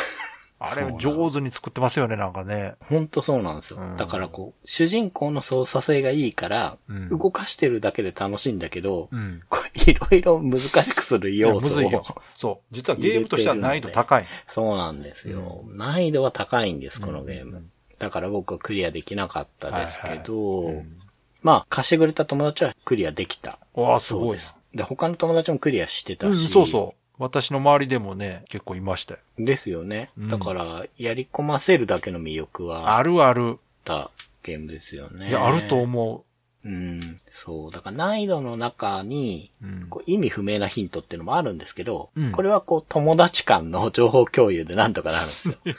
[0.58, 2.76] あれ上手に作ってますよね、なんかね。
[2.80, 3.80] ほんとそうなんですよ。
[3.80, 9.42] うんだからこう、主人公の操作性がいいから、うん動かしてるだけで楽しいんだけど、うん。
[9.50, 12.06] こういろいろ難しくする要素を。。
[12.36, 12.74] そう。
[12.74, 14.26] 実はゲームとしては難易度高い。
[14.48, 15.64] そうなんですよ。
[15.68, 17.68] 難易度は高いんです、このゲーム。
[18.00, 21.05] だから僕はクリアできなかったですけど、はいはいうん
[21.46, 23.60] まあ、貸してくれた友達はクリアできた。
[23.76, 24.56] わあ、すごいです。
[24.74, 26.34] で、他の友達もクリアしてたな。
[26.34, 27.02] し、うん、そうそう。
[27.20, 29.20] 私の周りでもね、結構いましたよ。
[29.38, 30.10] ですよね。
[30.18, 33.58] うんだから、やり込ませるだけの魅力はああるある。
[33.58, 34.10] った
[34.42, 35.30] ゲームですよね。
[35.30, 36.26] いや、あると思
[36.66, 37.22] うん。
[37.30, 37.72] そう。
[37.72, 39.68] だから難易度の中に、う。
[39.68, 39.88] うん。
[39.88, 45.54] こう意味不明なヒントっていうのもあるんですけど、うんこれはこう友達間の情報共有でなんとかなるんですよ。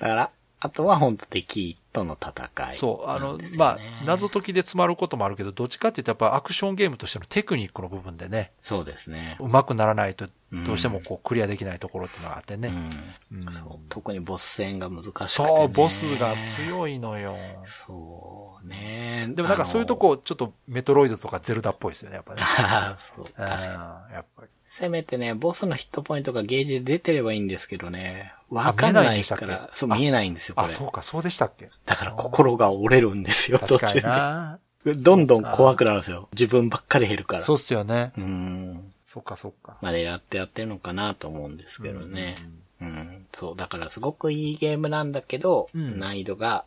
[0.00, 3.08] だから、あとは本当敵との戦い、そう。
[3.08, 9.36] あの、まあ、謎解きで詰まることもあるけど、どっちかって言ったらやっぱアクションゲームとしてのテクニックの部分でね、そうですね。
[9.40, 12.72] 上手くならないと、うんどうしてもこうクリアできないところっていうのがあってね。
[13.30, 13.46] うん
[13.90, 15.28] 特にボス戦が難しくて、ね。
[15.28, 17.36] そう、ボスが強いのよ。
[17.86, 19.28] そうね。
[19.34, 22.42] でもなんかそういうとこ、ちょっとメトロイドとかゼルダっぽいですよね、やっぱね。
[23.14, 24.12] そうあ確かに。
[24.12, 24.48] ーやっぱり。
[24.78, 28.32] せめてね、ボスのヒットポイントがゲージで出てればいいんですけどね。
[28.48, 30.72] わあかんないから、そう、あ見えないんですよ、こあ、れ。
[30.72, 31.68] そうか、そうでしたっけ？
[31.84, 34.00] だから心が折れるんですよ、途中で。
[34.02, 34.58] な。
[34.84, 36.28] どんどん怖くなるんですよ。
[36.32, 37.42] 自分ばっかり減るから。
[37.42, 38.12] そうっすよね。
[38.16, 38.20] う。
[38.20, 38.92] ん。
[39.04, 39.76] そっか、そっか。
[39.82, 42.36] まあ、狙ってやってるのかなと思うんですけどね。
[42.80, 43.26] うん。
[43.34, 46.64] そう、だからすごくいいゲームなんだけど、うん難易度が、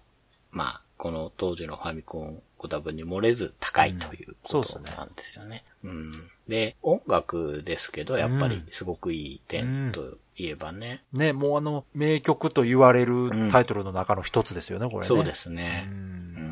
[0.51, 5.63] まあ、この当時のファミコンご多分に漏れず高いといううんことなんですよね。
[5.83, 6.30] うん。
[6.47, 11.03] で、音楽ですけど、やっぱりすごくいい点といえばね。
[11.13, 15.05] ね、もうあの、名曲と言われるタイトルの中の一つですよね、これね。
[15.07, 15.53] そうですう。
[15.53, 15.87] ね。
[15.87, 15.97] うん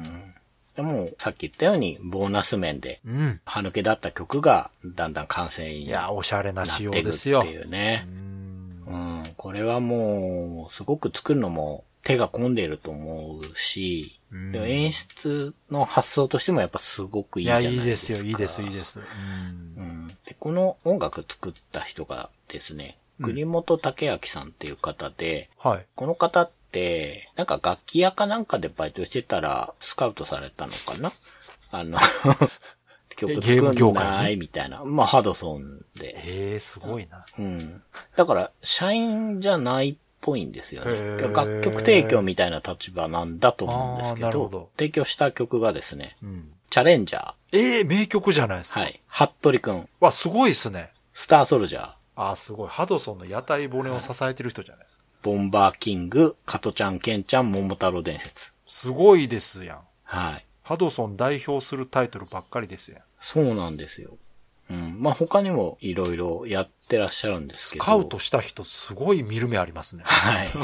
[0.04, 0.36] ん。
[0.76, 3.42] でも、さっき言ったように、ボーナス面で、うん。
[3.44, 7.44] 歯抜けだった曲が、だんだん完成にいや、おしゃれななっ仕様ていくってですよ。
[7.44, 8.10] いうねう。
[8.10, 9.24] んうん。
[9.36, 17.90] これはもう、すごく作るのも手が込んでいると思うし、うんでも演出の発想としてもやっぱすごくいいや、いじゃないいいでか。
[17.92, 19.00] ですすよ、いいです、いいです。
[19.00, 19.08] うんう
[20.08, 20.08] ん。
[20.26, 25.86] で、この音楽作った人がですね、うん栗本武明さんっていう方で、はい。
[25.94, 31.12] この方って、なんか楽器屋かなんかでバイトしてたら、スカウトされたのかな？
[31.70, 32.00] あの、
[33.18, 34.84] 曲作んないみたいな。
[34.86, 36.16] まあ、ハドソンで。
[36.18, 37.26] へえ、すごいな。
[37.38, 37.84] うん。
[38.16, 41.18] だから、社員じゃないっぽいんですよね。
[41.22, 46.54] 楽曲提供みたいな立場なんだと思うんですけど、ど提供した曲がですね、うん。
[46.70, 47.34] チャレンジャー。
[47.52, 48.82] ええ、名曲じゃないですか？
[48.82, 49.02] はい。
[49.08, 49.90] 服部くん。
[50.00, 50.92] わ、すごいっすね。
[51.14, 51.92] スターソルジャー。
[52.16, 52.70] あ、すごい。
[52.70, 55.04] ハドソンの屋台骨を支えてる人じゃないですか。
[55.24, 58.52] ボンバーキング、カトちゃん、ケンちゃん、桃太郎伝説。
[58.68, 59.80] すごいですやん。
[60.04, 60.46] はい。
[60.62, 63.02] ハドソン代表するタイトルばっかりですやん。
[63.20, 64.18] そうなんですよ。
[64.70, 64.98] うん。
[65.00, 67.86] まあ、他にもいろいろやってらっしゃるんですスけど。
[67.86, 70.04] カウトした人すごい見る目ありますね。
[70.06, 70.50] はい。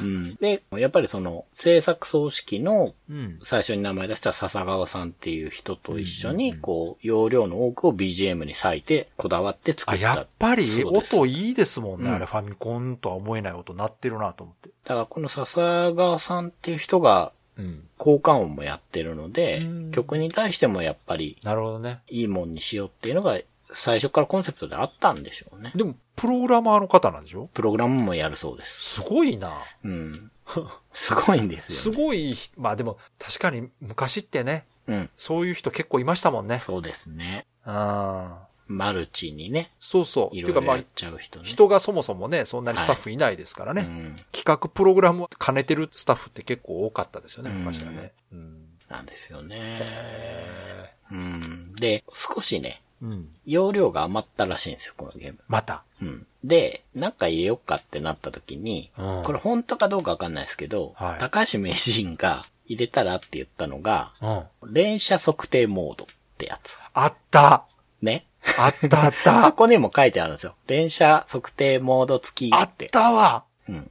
[0.00, 0.34] うん。
[0.36, 3.40] で、やっぱりその、制作総指揮のうん。
[3.44, 10.02] 最初に名前出した笹川さんっていう人と一緒に、こう、容量の多くを BGM に割いて、こだわって作あ、った。
[10.02, 12.10] やっぱり音いいですもんね。
[12.10, 14.70] うんあれファミコンとは思えない音鳴ってるなと思って。
[14.84, 17.88] だからこの笹川さんっていう人が、うん。
[17.98, 22.00] 効果音もやってるのでうん、曲に対してもやっぱり、なるほどね。
[22.08, 23.38] いいもんにしようっていうのが、
[23.74, 25.72] 最初からコンセプトであったんでしょうね。
[25.74, 27.48] でも、プログラマーの方なんでしょ？
[27.54, 28.80] プログラムもやるそうです。
[28.96, 29.52] すごいな。
[29.84, 30.30] うん。
[30.92, 32.02] すごいんですすよ、ね。
[32.04, 35.10] ごい、まあでも、確かに昔ってね、うん。
[35.16, 36.58] そういう人結構いましたもんね。
[36.58, 37.46] そうですね。
[37.64, 38.34] うん。
[38.72, 40.36] マルチにね、そうそう。
[40.36, 41.44] いろいろやっ、ちゃう人ね。
[41.44, 43.82] 人がそもそもね、そんなにスタッフいないですからね。
[43.82, 44.16] うん。
[44.32, 48.12] 企画プログラムを兼ねてるスタッフって結構多かったですよね、うん昔はね。
[48.32, 48.64] うん。
[48.88, 49.56] なんですよね。
[49.58, 51.74] へうん。
[51.74, 53.28] で、少しね、ーうん。
[53.44, 55.38] 容量が余ったらしいんですよ、このゲーム。
[55.48, 55.84] また。
[56.00, 56.26] うん。
[56.44, 64.14] で、なんか入れよっかってなった時に、うんこれ本当かどうかわかんないですけど、はい高橋名人が入れたらって言ったのが、
[64.62, 64.72] うん。
[64.72, 66.06] 連射測定モードっ
[66.38, 66.78] てやつ。
[66.94, 67.64] あった
[68.00, 68.26] ね。
[68.58, 70.54] あったあった箱にも書いてあるんですよ。
[70.66, 72.70] 連射測定モード付きあっ。
[72.90, 73.90] たわうん。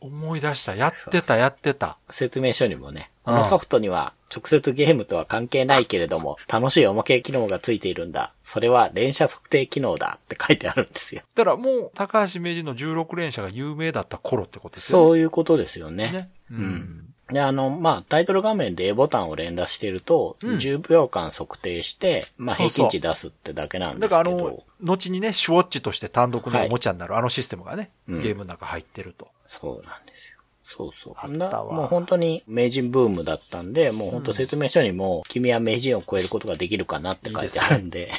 [0.00, 0.76] 思い出した。
[0.76, 1.98] やってた、やってた。
[2.10, 8.32] 説明書にもね、うんこのソフトには直接ゲームとは関係ないけれども、楽しいおまけ機能がついているんだ。
[8.44, 11.22] それは連射測定機能だって書いてあるんですよ。
[11.34, 15.04] だからもう、高橋名人の16連射が有名だった頃ってことですよね。
[15.04, 16.10] そういうことですよね。
[16.12, 16.30] ね。
[16.50, 17.07] ううんん。
[17.30, 24.36] で、あの、まあ、タイトル画面で A ボタンを連打してると、うん10秒間測定して、まあ、そうそう平均値出すってだけなんでだすけど。
[24.36, 29.28] からあの、後にね、シュウォッチとして単独のおもちゃになるあのシステムがね、うんゲームの中入ってると。
[29.46, 30.38] そうなんですよ。
[30.64, 31.14] そうそう。
[31.16, 38.10] あったわなもう本当に名人ブームだったんで、もう本当説明書にも、君は名人を超えることができるかなって書いてあるんで、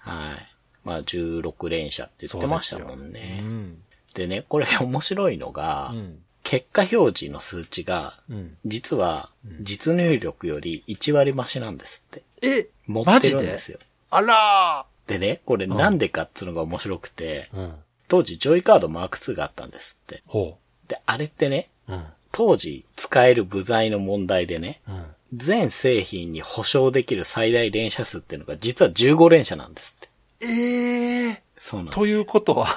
[0.00, 0.54] はい。
[0.84, 3.40] まあ、16連射って言ってましたもんね。
[3.42, 3.78] うん。
[4.14, 6.18] でね、これ面白いのが、うん。
[6.44, 8.56] 結果表示の数値が、うん。
[8.64, 9.30] 実は、
[9.60, 12.22] 実入力より1割増しなんですって。
[12.42, 13.78] え持ってるんですよ。
[14.10, 17.74] あらでね、これなんでかっつうのが面白くて、ーうん。
[18.08, 20.22] 当時ジョイカードマーク2があったんですって。
[20.26, 21.94] ほで、あれってね、う。
[21.94, 22.04] うん。
[22.30, 25.06] 当時使える部材の問題でね、うん。
[25.32, 30.08] 全製品に保証できる最大連射数っていうのが実は15連射なんですって。
[30.46, 31.94] ええそうなんです。
[31.94, 32.68] ということは。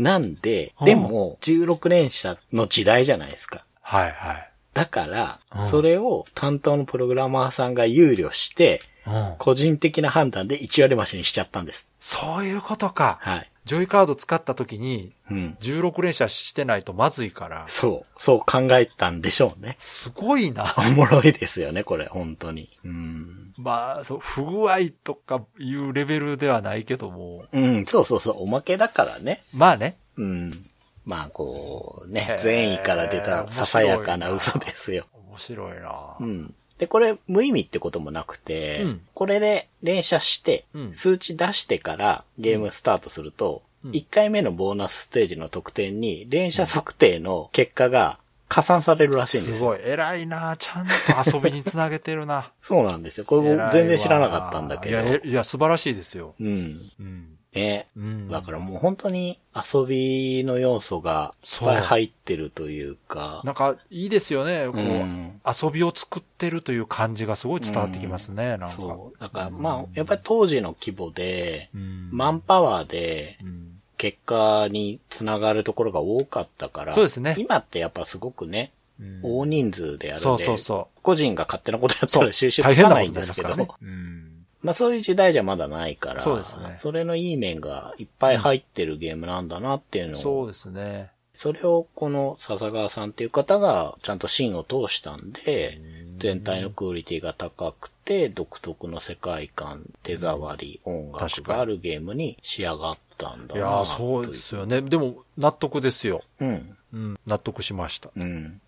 [0.00, 3.64] なんで、うんでも16連射の時代じゃないですか。
[3.82, 4.50] はいはい。
[4.72, 9.34] だからう、んそれを担当のプログラマーさんが憂慮して、うん。
[9.38, 11.86] 個人的な判断で1割増しにしちゃったんです。
[11.98, 13.18] そういうことか。
[13.20, 13.50] はい。
[13.70, 15.56] ジョイカード使った時に、うん。
[15.60, 17.66] 16連射してないとまずいから。
[17.68, 19.76] そう、そう考えたんでしょうね。
[19.78, 20.74] すごいな。
[20.76, 22.68] おもろいですよね、これ、本当に。
[22.84, 23.54] うん。
[23.56, 27.44] まあ、そう、不具合とかいうレベルではないけども。
[27.52, 29.44] うん、そうそうそう、おまけだからね。
[29.52, 29.98] まあね。
[30.16, 30.66] うん。
[31.04, 35.06] まあ、こう、ね善意から出たささやかな嘘ですよ。
[35.28, 36.54] 面白いなうん。
[36.80, 48.18] で、これ、無意味ってこともなくて、うんこれで連射して、うん数値出してからゲームスタートすると、うん1回目のボーナスステージの得点に連射測定の結果が
[48.48, 49.56] 加算されるらしいんですよ。
[49.56, 49.78] すごい。
[49.82, 50.92] 偉いなちゃんと
[51.36, 52.50] 遊びにつなげてるな。
[52.64, 53.24] そうなんですよ。
[53.26, 54.96] これ偉いわ僕全然知らなかったんだけど。
[54.96, 56.34] いや、えいや、素晴らしいですよ。
[56.40, 56.90] うん。
[56.98, 57.38] うん。
[57.54, 57.88] ね。
[57.96, 58.28] うん。
[58.28, 63.42] だからもう本当に遊びの要素がいっぱい入ってるというか。
[63.44, 64.66] なんか、いいですよね。
[64.66, 68.68] こう、うん遊びを作ってるという感じがすごい伝わってきますね、なんか。
[68.76, 69.20] そう。
[69.20, 73.66] だからまあ、やっぱり当時の規模で、うん、マンパワーでうん
[74.00, 76.94] 結果につながるところが多かったから。
[76.94, 80.22] そうですね今ってやっぱすごくね、うん大人数でやるんで。
[80.22, 81.00] そうそうそう。
[81.02, 83.54] 個人が勝手なことやったら収集つかないんですけど。
[83.56, 83.68] ね。
[83.82, 84.29] うん。
[84.62, 86.20] まあそういう時代じゃまだないから。
[86.20, 90.16] そうですねそれのいい面がいっぱい入ってるゲームなんだなっていうのを。
[90.16, 91.10] そうですね。
[91.34, 95.80] それをこの笹川さんっていう方がちゃんと芯を通したんで、
[96.18, 104.82] 全体のクオリティが高くて、独特の世界観、手触り、音楽があるゲームに仕上がったんだないやーそうですよね。
[104.82, 106.22] でも、納得ですよ。
[106.40, 106.44] う。
[106.44, 106.76] うん。
[106.92, 107.20] うん。
[107.26, 108.10] 納得しました。
[108.14, 108.60] うん。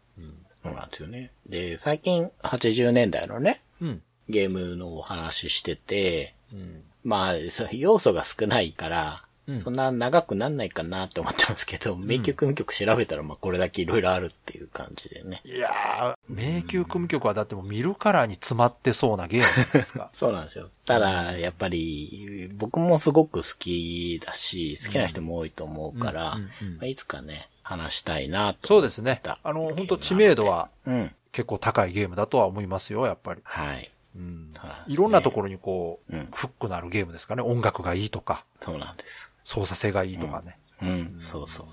[0.62, 1.32] そうなんですよね。
[1.46, 4.02] で、最近80年代のね、うん。
[4.28, 6.82] ゲームのお話ししてて、うん。
[7.04, 7.34] まあ、
[7.72, 15.42] 要素が少ないから、うんそんな長くなんないかなって思ってますけど、迷宮組曲調べたらまあこれだけいろいろあるっていう感じでね。
[15.44, 20.10] いやー、迷宮組曲はだってもう見るからに詰まってそうなゲームですか。
[20.14, 20.68] そうなんですよ。
[20.86, 26.38] ただ、やっぱり、僕もすごく好きだし、好きな人も多いと思うから、
[26.86, 29.40] いつかね、話したいなと思っそうですねた。
[29.42, 31.14] あの、本当知名度はうん。
[31.32, 33.40] 結構高いゲームだとは思いますよ、やっぱり。
[33.42, 33.90] はい。
[34.14, 37.42] うんはいいろんなところにこう、うんフックのあるゲームですかね。
[37.42, 39.30] 音楽がいいとか、そうなんです。
[39.44, 40.58] 操作性がいいとかね。
[40.82, 41.66] うん、そうそうそう。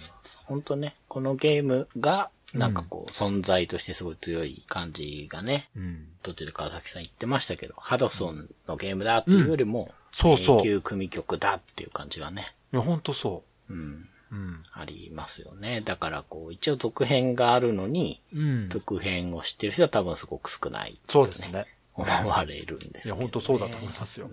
[0.45, 6.07] 本当ね、このゲームが、なんかこう、存在としてすごい強い感じがね、うん。
[6.23, 14.35] 途中で川崎さん言ってましたけど、ハドソンのゲームだっていうよりも、そうそう永久組曲だっていう感じがね、いや、本当そうん、う。
[14.35, 14.63] うん。
[14.73, 15.81] ありますよね。
[15.81, 18.69] だからこう、一応続編があるのに、うん。
[18.69, 21.67] 続編を知ってる人は多分すごく少ない、そうですね。
[22.03, 23.01] 思われるんですけど、ね。
[23.05, 24.29] いや、本当そうだと思いますよ。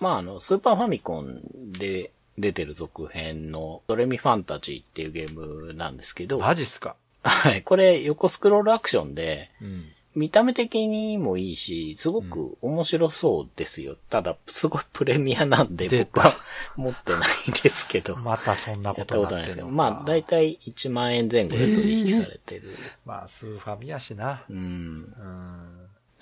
[0.00, 1.40] まああの、スーパーファミコン
[1.72, 6.96] で出てる続編のドレミファンタジーっていうゲームなんですけど、マジっすか？
[7.22, 7.62] はい。
[7.62, 9.84] これ横スクロールアクションで、うん。
[10.14, 13.96] 見た目的にもいいし、すごく面白そうですよ。
[14.10, 16.36] ただ、すごいプレミアなんで僕は
[16.76, 18.16] 持ってないんですけど。
[18.22, 22.76] またそんなことにことなってるのまあ、だいたい1万円前後で取引されてる。
[23.04, 24.44] まあ、スーファミやしな。
[24.48, 24.56] うん。
[24.56, 25.73] うん。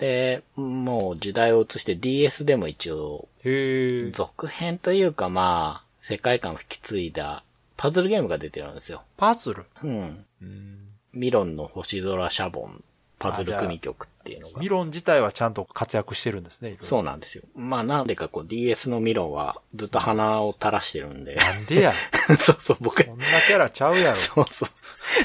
[0.03, 3.29] で、もう時代を移して DS でも一応。
[4.11, 7.45] 続編というかまあ、世界観を引き継いだ
[7.77, 9.03] パズルゲームが出てるんですよ。
[9.15, 9.65] パズル？
[9.81, 10.25] うん。
[10.41, 10.77] うん。
[11.13, 12.83] ミロンの星空シャボン、
[13.17, 14.59] パズル組曲っていうのが。
[14.59, 17.43] ミロン自体はちゃんと活躍してるんですね、そうなんですよ。
[17.55, 21.35] まあなんでかこう DS のミロンはずっと鼻を垂らしてるんで。
[21.35, 21.93] なんでや。
[22.41, 24.17] そうそう、僕、こんなキャラちゃうやろ。
[24.17, 24.69] そうそう。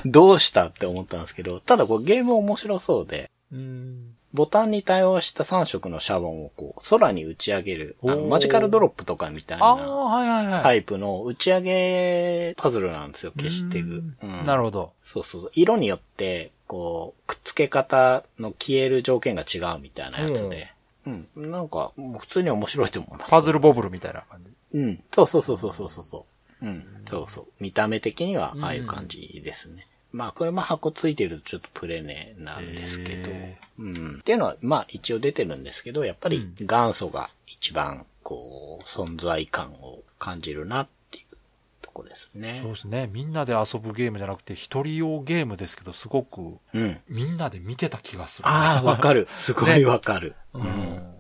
[0.05, 4.08] どうしたって思ったんですけど、ただこうゲーム面白そうで、うん。
[4.35, 10.63] ボタンに対応した3色のシャボンをこう空に打ち上げる、あのマジカルドロップとかみたいな。
[10.63, 13.89] タイプの打ち上げパズルなんですよ、消していく。
[14.23, 14.93] うんうんなるほど。
[15.05, 15.51] そうそう。
[15.55, 20.73] 色によって、こう、くっつけ方の消える条件が違うみたいなやつで。
[21.07, 21.51] うん。
[21.51, 23.31] なんか、もう普通に面白いと思います。
[23.31, 24.79] パズルボブルみたいな感じ。
[24.79, 25.03] うん。
[25.15, 26.27] そうそうそうそうそうそうそ
[26.63, 26.67] う。
[26.67, 26.85] うん。
[27.09, 27.47] そうそう。
[27.59, 29.88] 見た目的には、ああいう感じですね。
[30.13, 33.59] まあ、これも箱ついてるとちょっとプレネなんですけどへ。
[33.79, 34.17] うん。
[34.21, 41.37] っていうのは、まあ一応出てるんですけど、やっぱり元祖が一番、こう、存在感を感じるなっていう
[41.83, 42.73] とこですねそう。
[42.73, 43.09] ですね。
[43.13, 47.01] みんなで遊ぶゲームじゃなくて、一人用ゲームですけど、すごく、うん。
[47.09, 48.49] みんなで見てた気がする。
[48.49, 49.29] ああ、 わかる。
[49.37, 50.35] すごいわかる。
[50.55, 51.15] ううんん。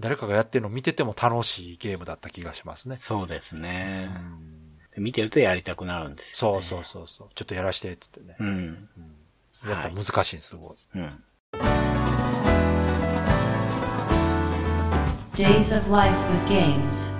[0.00, 2.98] 誰かがやってるのを見てても楽しいゲームだった気がしますね。
[3.00, 4.18] そうですねう。
[4.18, 4.51] ん
[4.96, 6.62] 見てるとやりたくなるんですよ、ね。
[6.62, 7.28] そうそうそうそう。
[7.34, 8.36] ちょっとやらして、つってね。
[8.38, 8.88] うん。
[9.66, 10.98] やったら難しいんです、すごい。
[10.98, 11.24] うん。
[15.34, 17.12] Days of Life with Games.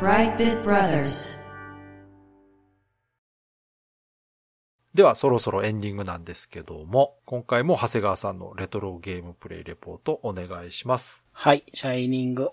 [0.00, 1.39] Brightbit Brothers.
[4.94, 11.22] では、そろそろエンディングなんですけども、今回も長谷川さんのレトロゲームプレイレポートお願いします。
[11.30, 11.62] はい。
[11.72, 12.50] シャイニング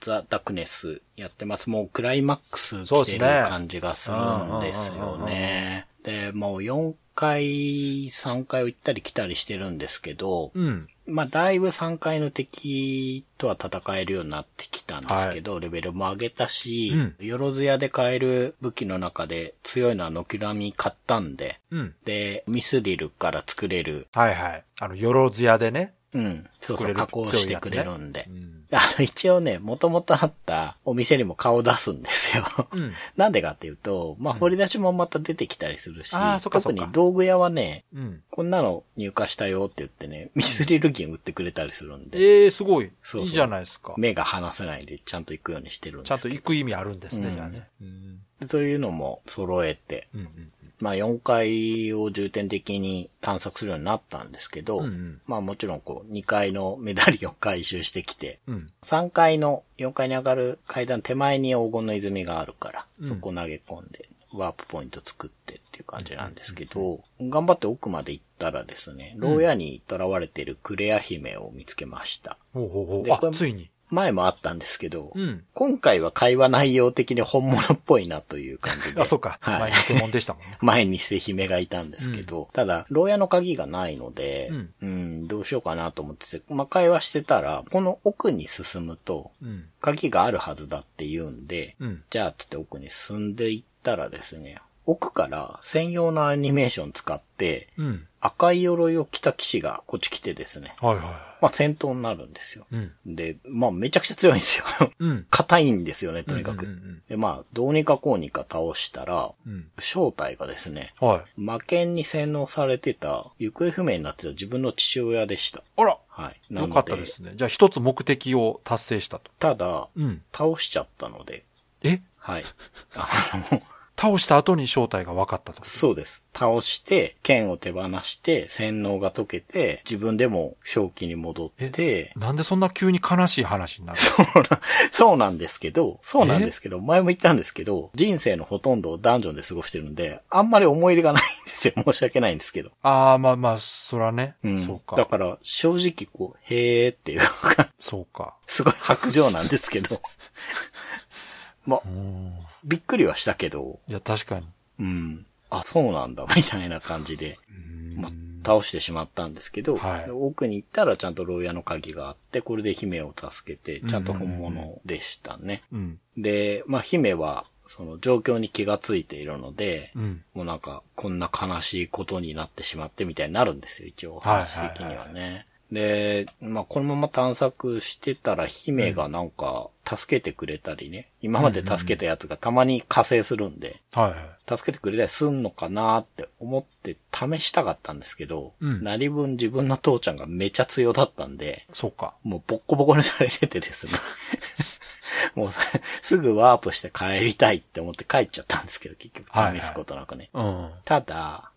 [0.00, 1.70] ザ・ダクネスやってます。
[1.70, 5.86] もうクライマックス来てる感じがするんですよね。
[6.02, 10.88] で、もう4回、3回を行ったり来たりしてるんですけど、うん。
[11.10, 21.94] まあ、だいぶ3回の敵とは戦えるようになってきたんですけど、レベルも上げたし、うんよろずやで買える武器の中で強いのはノキラミ買ったんで、うん。
[22.04, 24.64] で、ミスリルから作れる、はいはい。
[24.78, 25.94] あの、よろずやでね。
[26.12, 28.26] うん、そうそう、加工してくれるんで。
[28.28, 28.59] うん。
[28.72, 32.44] あの、一応ね、もともとあったお店にも顔出すんですよ。
[32.72, 32.92] うん。
[33.16, 38.22] なんでかっていうと、まあ、掘り出しもまた出てきたりするし、あーそっかそっか特に道具屋はね、うん。
[38.30, 42.90] こんなの入荷したよって言ってね、ミスリル銀売ってくれたりするんで、ええー、すごい。
[43.02, 43.94] そうそういいじゃないですか。
[43.96, 47.68] 目が離せないでちゃんと行くようにしてるんですちゃんと行く意味あるんですね、うんじゃあね。
[47.80, 48.18] うん。
[48.40, 50.52] でそういうのも揃えて、うんうん。
[50.80, 58.70] まあ4階を重点的に探索するようになったんですけど、うんうんまあもちろんこう2階のメダリオン回収してきて、うん。
[58.82, 72.38] 3階の4階に上がる階段手前に黄金の泉があるから、うんそこ投げ込んで、ワープポイント作ってっていう感じなんですけど、頑張って奥まで行ったらですね、牢屋に囚われているクレア姫を見つけました。
[72.52, 73.28] ほうほうほう。
[73.28, 73.69] あついに。
[73.90, 75.44] 前もあったんですけど、うん。
[75.54, 79.00] 今回は会話内容的に本物っぽいなという感じで。
[79.00, 79.38] あ、そうか。
[79.40, 79.72] はい。
[79.72, 80.58] 前偽物でしたもんね。
[80.62, 89.64] 前に捨て姫がいたんですけど、ただ、牢屋の鍵がないので、うんうん、どうしようかなと思ってて、まあ、会話してたら、この奥に進むと、うん。
[89.80, 92.02] 鍵があるはずだって言うんで、うん。
[92.10, 98.06] じゃあ、つって奥に進んでいったらですね、奥から専用のアニメーション使って、うん。
[98.22, 100.74] 赤い鎧を着た騎士がこっち来てですね。
[100.80, 101.04] はいはい。
[101.40, 102.66] まあ戦闘になるんですよ。
[102.70, 102.92] うん。
[103.06, 104.64] で、まあめちゃくちゃ強いんですよ。
[104.98, 105.26] うん。
[105.30, 106.66] 硬いんですよね、とにかく。
[106.66, 109.52] うんうんで、まあ、どうにかこうにか倒したら、うん。
[109.52, 109.70] うん。
[109.80, 111.40] 正体がですね、はい。
[111.40, 115.64] 魔剣に洗脳されてた、行方不明になってた自分の父親でした。
[115.76, 116.54] あらはい。
[116.54, 117.32] よかったですね。
[117.34, 119.30] じゃあ一つ目的を達成したと。
[119.40, 120.22] ただ、うん。
[120.32, 121.44] 倒しちゃったので、
[121.82, 122.00] え？
[122.18, 122.44] はい。
[122.94, 123.62] あの、
[124.00, 125.62] 倒した後に正体が分かったと？
[125.62, 126.22] そうです。
[126.34, 141.74] 倒して、剣を手放して、洗脳が解けて、自分でも正気に戻って、なんでそんな急に悲しい話になるそうな、そうなんですけど、そうなんですけど、前も言ったんですけど、人生のほとんどをダンジョンで過ごしてるんで、あんまり思い入れがないんですよ。
[141.84, 142.70] 申し訳ないんですけど。
[142.82, 144.36] ああ、まあまあ、そらね。
[144.42, 144.58] うん。
[144.58, 144.96] そうか。
[144.96, 148.36] だから、正直こう、へーっていうか、そうか。
[148.46, 150.00] すごい白状なんですけど。
[151.66, 152.39] まあう、ん。
[152.64, 154.46] びっくりはしたけど、いや、確かに。
[154.80, 155.26] うん。
[155.50, 158.10] あ、そうなんだ、みたいな感じで、うんまあ、
[158.44, 165.62] 倒してしまったんですけど、はい奥に行ったらちゃんと牢屋の鍵があって、これで姫を助けて、ちゃんと本物でしたね。
[165.72, 165.98] うん。
[166.16, 170.24] で、まあ、姫は、その状況に気がついているので、うん。
[170.34, 175.46] もうなんか、こんな悲しいことになってしまってみたいになるんですよ、一応、はい話的にはね。
[175.70, 184.56] で、まあ、このまま探索してたら、姫がなんか、助けてくれたりね、今まで助けたやつがたまに加勢するんで、はいはい。
[184.56, 192.14] 助けてくれたりすんのかなって思って試したかったんですけど、うん何分自分の父ちゃんがめちゃ強だったんで、そうか。
[192.22, 193.92] もうボッコボコにされててですね。
[195.34, 195.60] もうさ
[196.02, 200.30] すぐワープして帰りたいって思って帰っちゃったんですけど、結局はいはい試すことなくね。
[200.32, 200.70] うん。
[200.84, 201.50] ただ、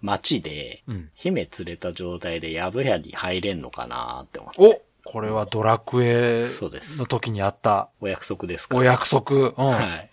[0.00, 1.10] 街でうん。
[1.14, 4.82] 姫連れた状態で宿屋に入れんのかなって思って。
[5.10, 6.46] おこれはドラクエ
[6.96, 8.80] の時にあったお約束ですから。
[8.80, 9.34] お約束。
[9.34, 9.50] うん。
[9.50, 10.10] はい。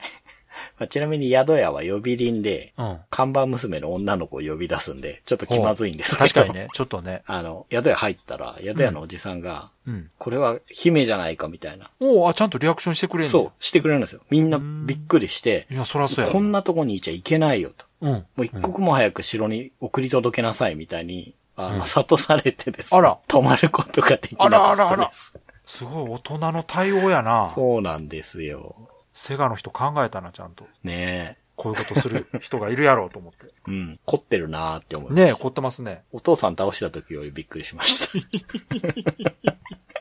[0.80, 3.00] まあちなみに宿屋は呼び鈴で、うん。
[3.12, 6.28] 看板娘の女の子を呼び出すんで、ちょっと気まずいんですけど。
[6.28, 6.54] 確かに。
[6.54, 7.22] ね、ちょっとね。
[7.28, 10.10] あの、宿屋入ったら、宿屋のおじさんが、うん。
[10.18, 11.92] これは姫じゃないかみたいな。
[12.00, 13.32] おうあ、ちゃんとリアクションしてくれんの？
[13.32, 14.22] そう、してくれるんですよ。
[14.32, 16.34] みんなびっくりしてい、や、そらそうやろ。
[16.34, 17.86] こんなとこにいちゃいけないよと。
[18.02, 18.12] うん。
[18.12, 25.34] もう一刻も早く城に送り届けなさいみたいに、あうんの、諭されてですねあら止まることができなあらかあらあらったです。
[25.66, 27.52] すごい大人の対応やな。
[27.54, 28.76] そうなんですよ。
[29.14, 30.66] セガの人考えたな、ちゃんと。
[30.84, 33.48] ねこういうことする人がいるやろうと思って。
[33.48, 33.52] え。
[33.68, 34.00] うん。
[34.06, 35.26] 凝ってるなーって思いました。
[35.26, 36.04] ねえ、凝ってますね。
[36.12, 38.08] お父さん倒した時よりびっくりしました。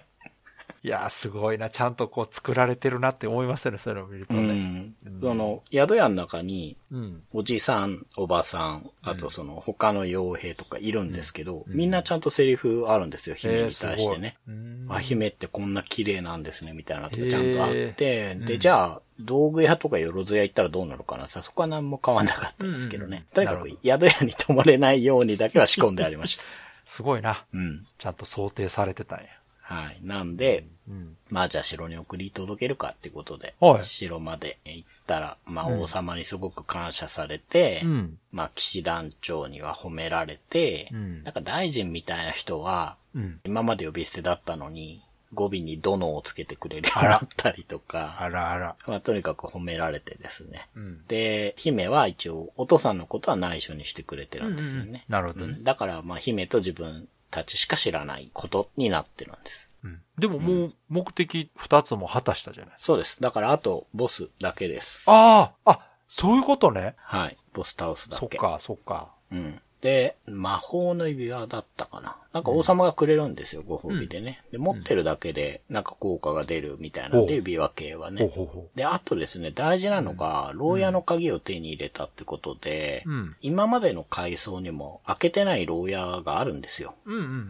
[0.86, 1.68] いやー、すごいな。
[1.68, 4.52] ちゃんとこう作られてるなって思いますよね、そういうのを見るとうね。
[4.52, 4.94] ん。
[5.20, 7.22] その、宿屋の中に、うん。
[7.32, 14.36] おじさん、おばさん、あとその他の傭兵とかいるんですけど、うんみんなちゃんとセリフあるんですよ、姫に対してね。
[14.46, 21.26] うんあ、姫ってこんな綺麗なんですね、みたいなのとかちゃんとあって、で、えーうんじゃあ、道具屋とかよろず屋行ったらどうなるかな？
[21.26, 23.08] さ、そこは何も変わんなかったですけどね。
[23.08, 26.44] うんうんとにかく宿屋に泊まれないようにだけは仕込んでありました。
[26.84, 27.44] すごいな。
[27.52, 27.84] うん。
[27.98, 29.26] ちゃんと想定されてたんや。
[29.66, 29.98] はい。
[30.04, 31.16] なんで、うん。
[31.28, 38.18] まあじゃあ城に送り届けるかってことで、はい城まで行ったら、まあうん王様にすごく感謝されて、うん。
[38.30, 43.40] まあ騎士団長には褒められて、うんなんか大臣みたいな人は、うん。
[43.44, 45.02] 今まで呼び捨てだったのに、
[45.34, 48.76] 語尾に殿をつけてくれるようになったりとか、あらあら。
[48.86, 50.68] まあとにかく褒められてですね。
[50.76, 51.04] うん。
[51.08, 55.04] で、姫は一応お父さんのことは内緒にしてくれてるんですよね。
[55.08, 55.64] なるほどねうん。
[55.64, 59.68] だからまあ姫と自分たちしか知らないことになってるんです。
[59.84, 60.02] うん。
[60.18, 62.86] でももう目的二つも果たしたじゃないですか。
[62.86, 63.20] そうです。
[63.20, 65.00] だからあとボスだけです。
[65.06, 66.94] あああ、そういうことね。
[66.98, 67.36] はい。
[67.52, 68.20] ボス倒すだけ。
[68.20, 69.10] そっか、そっか。
[69.30, 69.60] うん。
[69.80, 72.16] で、魔法の指輪だったかな。
[72.36, 74.44] なんか王様がくれるんですよ、ご褒美でね。
[74.52, 78.30] で、持ってるだけで、なんか効果が出るみたいなんおで、指輪系はね。
[78.74, 83.36] で、あとですね、大事なのが、牢屋の鍵を手に入れたってことで、うん。
[83.40, 86.94] 今までの階層にも開けてない牢屋があるんですよ。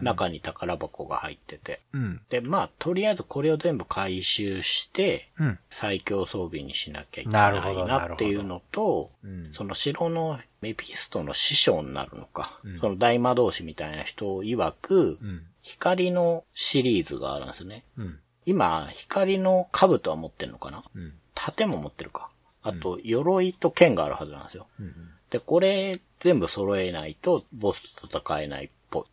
[0.03, 1.81] 中に宝箱が入ってて。
[1.93, 2.21] うん。
[2.29, 5.59] で、まあ、とりあえずこれを全部回収して、うん。
[5.71, 15.43] 最強装備にしなきゃいけないどなっていうのと、うんその城のメピストの師匠になるのか、うんその大魔導士みたいな人曰く、うん。
[15.63, 17.85] 光のシリーズがあるんですね。
[17.99, 18.19] うん。
[18.45, 20.85] 今、光の兜は持ってるのかな？
[20.95, 21.13] うん。
[21.35, 22.29] 盾も持ってるか。
[22.63, 24.67] あと、鎧と剣があるはずなんですよ。
[24.79, 24.95] うん。
[25.31, 29.07] で、これ全部揃えないと、ボスと戦えないっぽ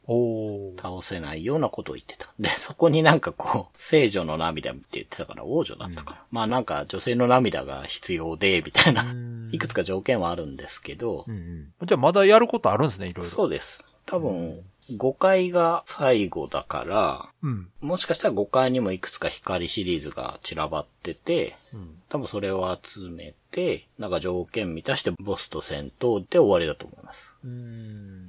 [0.76, 0.82] い。
[0.82, 2.32] 倒せないようなことを言ってた。
[2.40, 6.24] で、そこになんかこう、聖女の涙って言ってたから王女だったから。
[6.32, 9.50] まあなんか女性の涙が必要で、みたいなうん。
[9.52, 11.40] いくつか条件はあるんですけどう、んう
[11.84, 11.88] ん。
[11.88, 13.32] じゃあまだやることあるんですね、いろいろ。
[13.32, 13.84] そうです。
[14.06, 17.70] 多分、5回が最後だから、うん。
[17.82, 22.02] もしかしたら5回にもいくつか光シリーズが散らばってて、うん。
[22.10, 27.20] 多分それを集めて、なんか条件満たしてボスと戦闘で終わりだと思います。
[27.46, 27.54] うんう。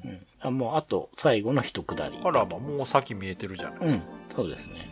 [0.08, 0.26] ん。
[0.44, 2.20] あもうあと最後の一くだり。
[2.22, 3.78] あら、まあ、もう先見えてるじゃない。
[3.80, 4.02] うん。
[4.34, 4.90] そうですね。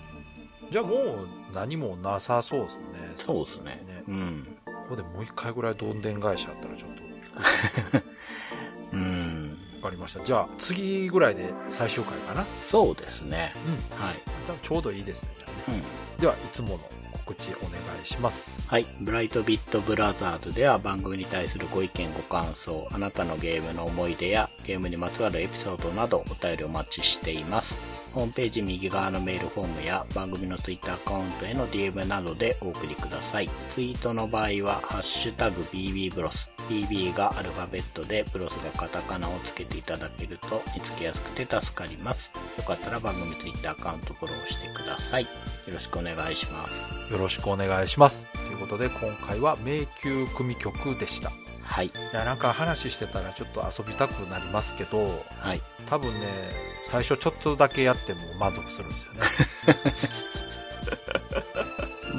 [0.71, 2.85] じゃあもう何もなさそうですね。
[3.17, 3.83] そうですね。
[3.87, 4.57] ねうん。
[4.65, 7.03] ここでもう一回ぐらいどんでん返しあったらちょっと
[8.93, 9.59] うん。
[9.77, 10.25] わかりました。
[10.25, 12.45] じゃあ次ぐらいで最終回かな。
[12.45, 13.53] そうですね。
[13.67, 14.05] うん。
[14.05, 14.17] はい。
[14.63, 15.31] ちょうどいいですね。
[15.39, 15.83] じゃあね。
[16.17, 16.21] うん。
[16.21, 16.79] では、いつもの
[17.33, 18.63] 告知お願いします。
[18.69, 18.87] はい。
[19.01, 28.03] ブライトビットブラザーズでは番組に対するご意見ご感想、あなたのゲームの思い出やゲームにまつわるエピソードなどお便りお待ちしています。
[28.13, 33.49] ホームページ右側のメールフォームや番組のツイッターアカウントへの DM などでお送りください。
[33.71, 36.51] ツイートの場合は、ハッシュタグ BB ブロス。
[36.69, 42.31] BB がアルファベットで、ブロスがカタカナをつけていただけると見つけやすくて助かります。
[42.59, 45.27] よかったら番組ツイッターアカウントフォローしてください。
[45.67, 47.13] よろしくお願いします。
[47.13, 48.27] よろしくお願いします。
[48.33, 51.31] ということで、今回は迷宮組曲でした。
[51.31, 51.33] い
[51.65, 51.91] はい。
[52.13, 55.61] や、なんか話してたらちょっと遊びたくなりますけど、はい。
[55.89, 56.27] 多分ね、
[56.83, 59.21] 最初ちょっとだけやっても満足するんですよね。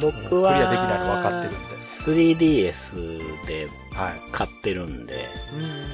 [0.02, 4.22] 僕 は、クリアできないの分かってるんで 3DS ではい。
[4.32, 5.14] 買ってるんで、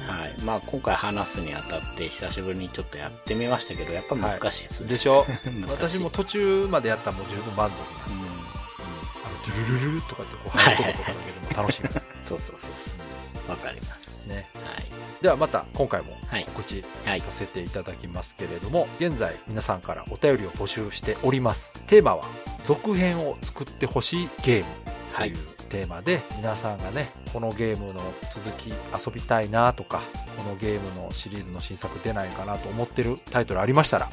[0.06, 0.34] ははい。
[0.42, 4.88] まあ今回話すにあたって久しぶりにちょっとやってみましたけど、やっぱ難しいですね。
[4.88, 5.24] でしょ？
[5.44, 7.78] 難しい私も途中までやったらもう十分満足
[8.10, 8.30] なんでうん。
[8.30, 11.82] あの、ドゥルルルルとかってこう入るとことかだけでも楽しい。
[12.28, 12.68] そうそうそ
[13.48, 13.50] う。
[13.50, 14.00] わかります。
[14.26, 14.48] ね。
[14.54, 14.84] はい。
[15.22, 17.26] ではまた今回もはい告知はいさ。
[17.30, 21.72] せていただきますけれども、現在皆さんからお便りを募集しております。
[21.88, 22.24] テーマは、
[22.64, 24.64] 続編を作ってほしいゲーム
[25.16, 25.36] という
[25.70, 28.00] テーマで、皆さんがね、このゲームの
[28.32, 30.02] 続き遊びたいなとか、
[30.36, 34.10] このゲームのシリーズの新作出ないかなと思ってるタイトルありましたら、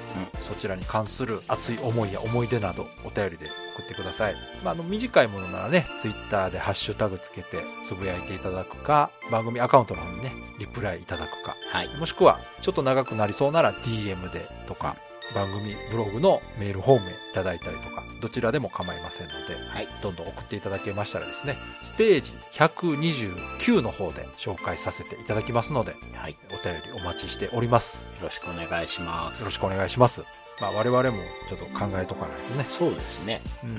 [0.48, 4.36] そちらに関する熱い思いや思い出などお便りで送ってください。
[4.64, 11.90] まあ、あの短いものならね、ツイッターでハッシュタグつけてつぶやいていただくか、番組アカウントの方にね、リプライいただくか、はい。
[11.98, 14.96] もしくはちょっと長くなりそうなら DM でとか、
[15.34, 19.88] 番組ブログのメールフォームへいただいたりとか、どちらでも構いませんので、はい。
[20.02, 26.32] どんどん送っていただけましたらですね、ステージ129の方で紹介させていただきますので、はい。
[26.32, 28.00] よお便りお待ちしております。
[28.22, 29.46] ろしくお願いしますよ。
[29.46, 30.24] ろしくお願いします。
[30.60, 31.18] まあ我々も
[31.50, 32.66] ちょっと考えとかないとね。
[32.70, 33.42] そうですね。
[33.64, 33.70] うん。
[33.70, 33.78] うん。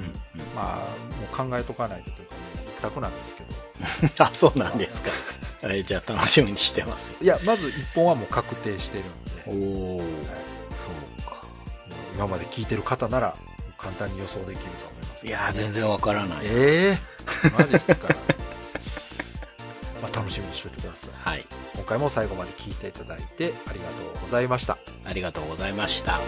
[0.55, 0.77] まあ、
[1.37, 2.41] もう考えとかないとというかね、
[2.79, 3.49] 一択なんですけど。
[4.25, 5.11] あ、そうなんですか。
[5.63, 7.11] え じゃあ楽しみにしてます。
[7.21, 10.48] いや、まず一本はもう確定してるんで、おもうー。
[12.19, 13.37] 今まで聞いてる方なら、
[13.79, 16.47] 簡単に予想できると思います、いやー、全然わからない。
[16.47, 16.99] え
[17.47, 18.09] えマジっすか。
[20.03, 21.11] まあ楽しみにしておいてください。
[21.15, 21.47] はい。
[21.77, 24.79] 今回も最後まで聞いていただいてありがとうございました。
[25.05, 26.19] ありがとうございました。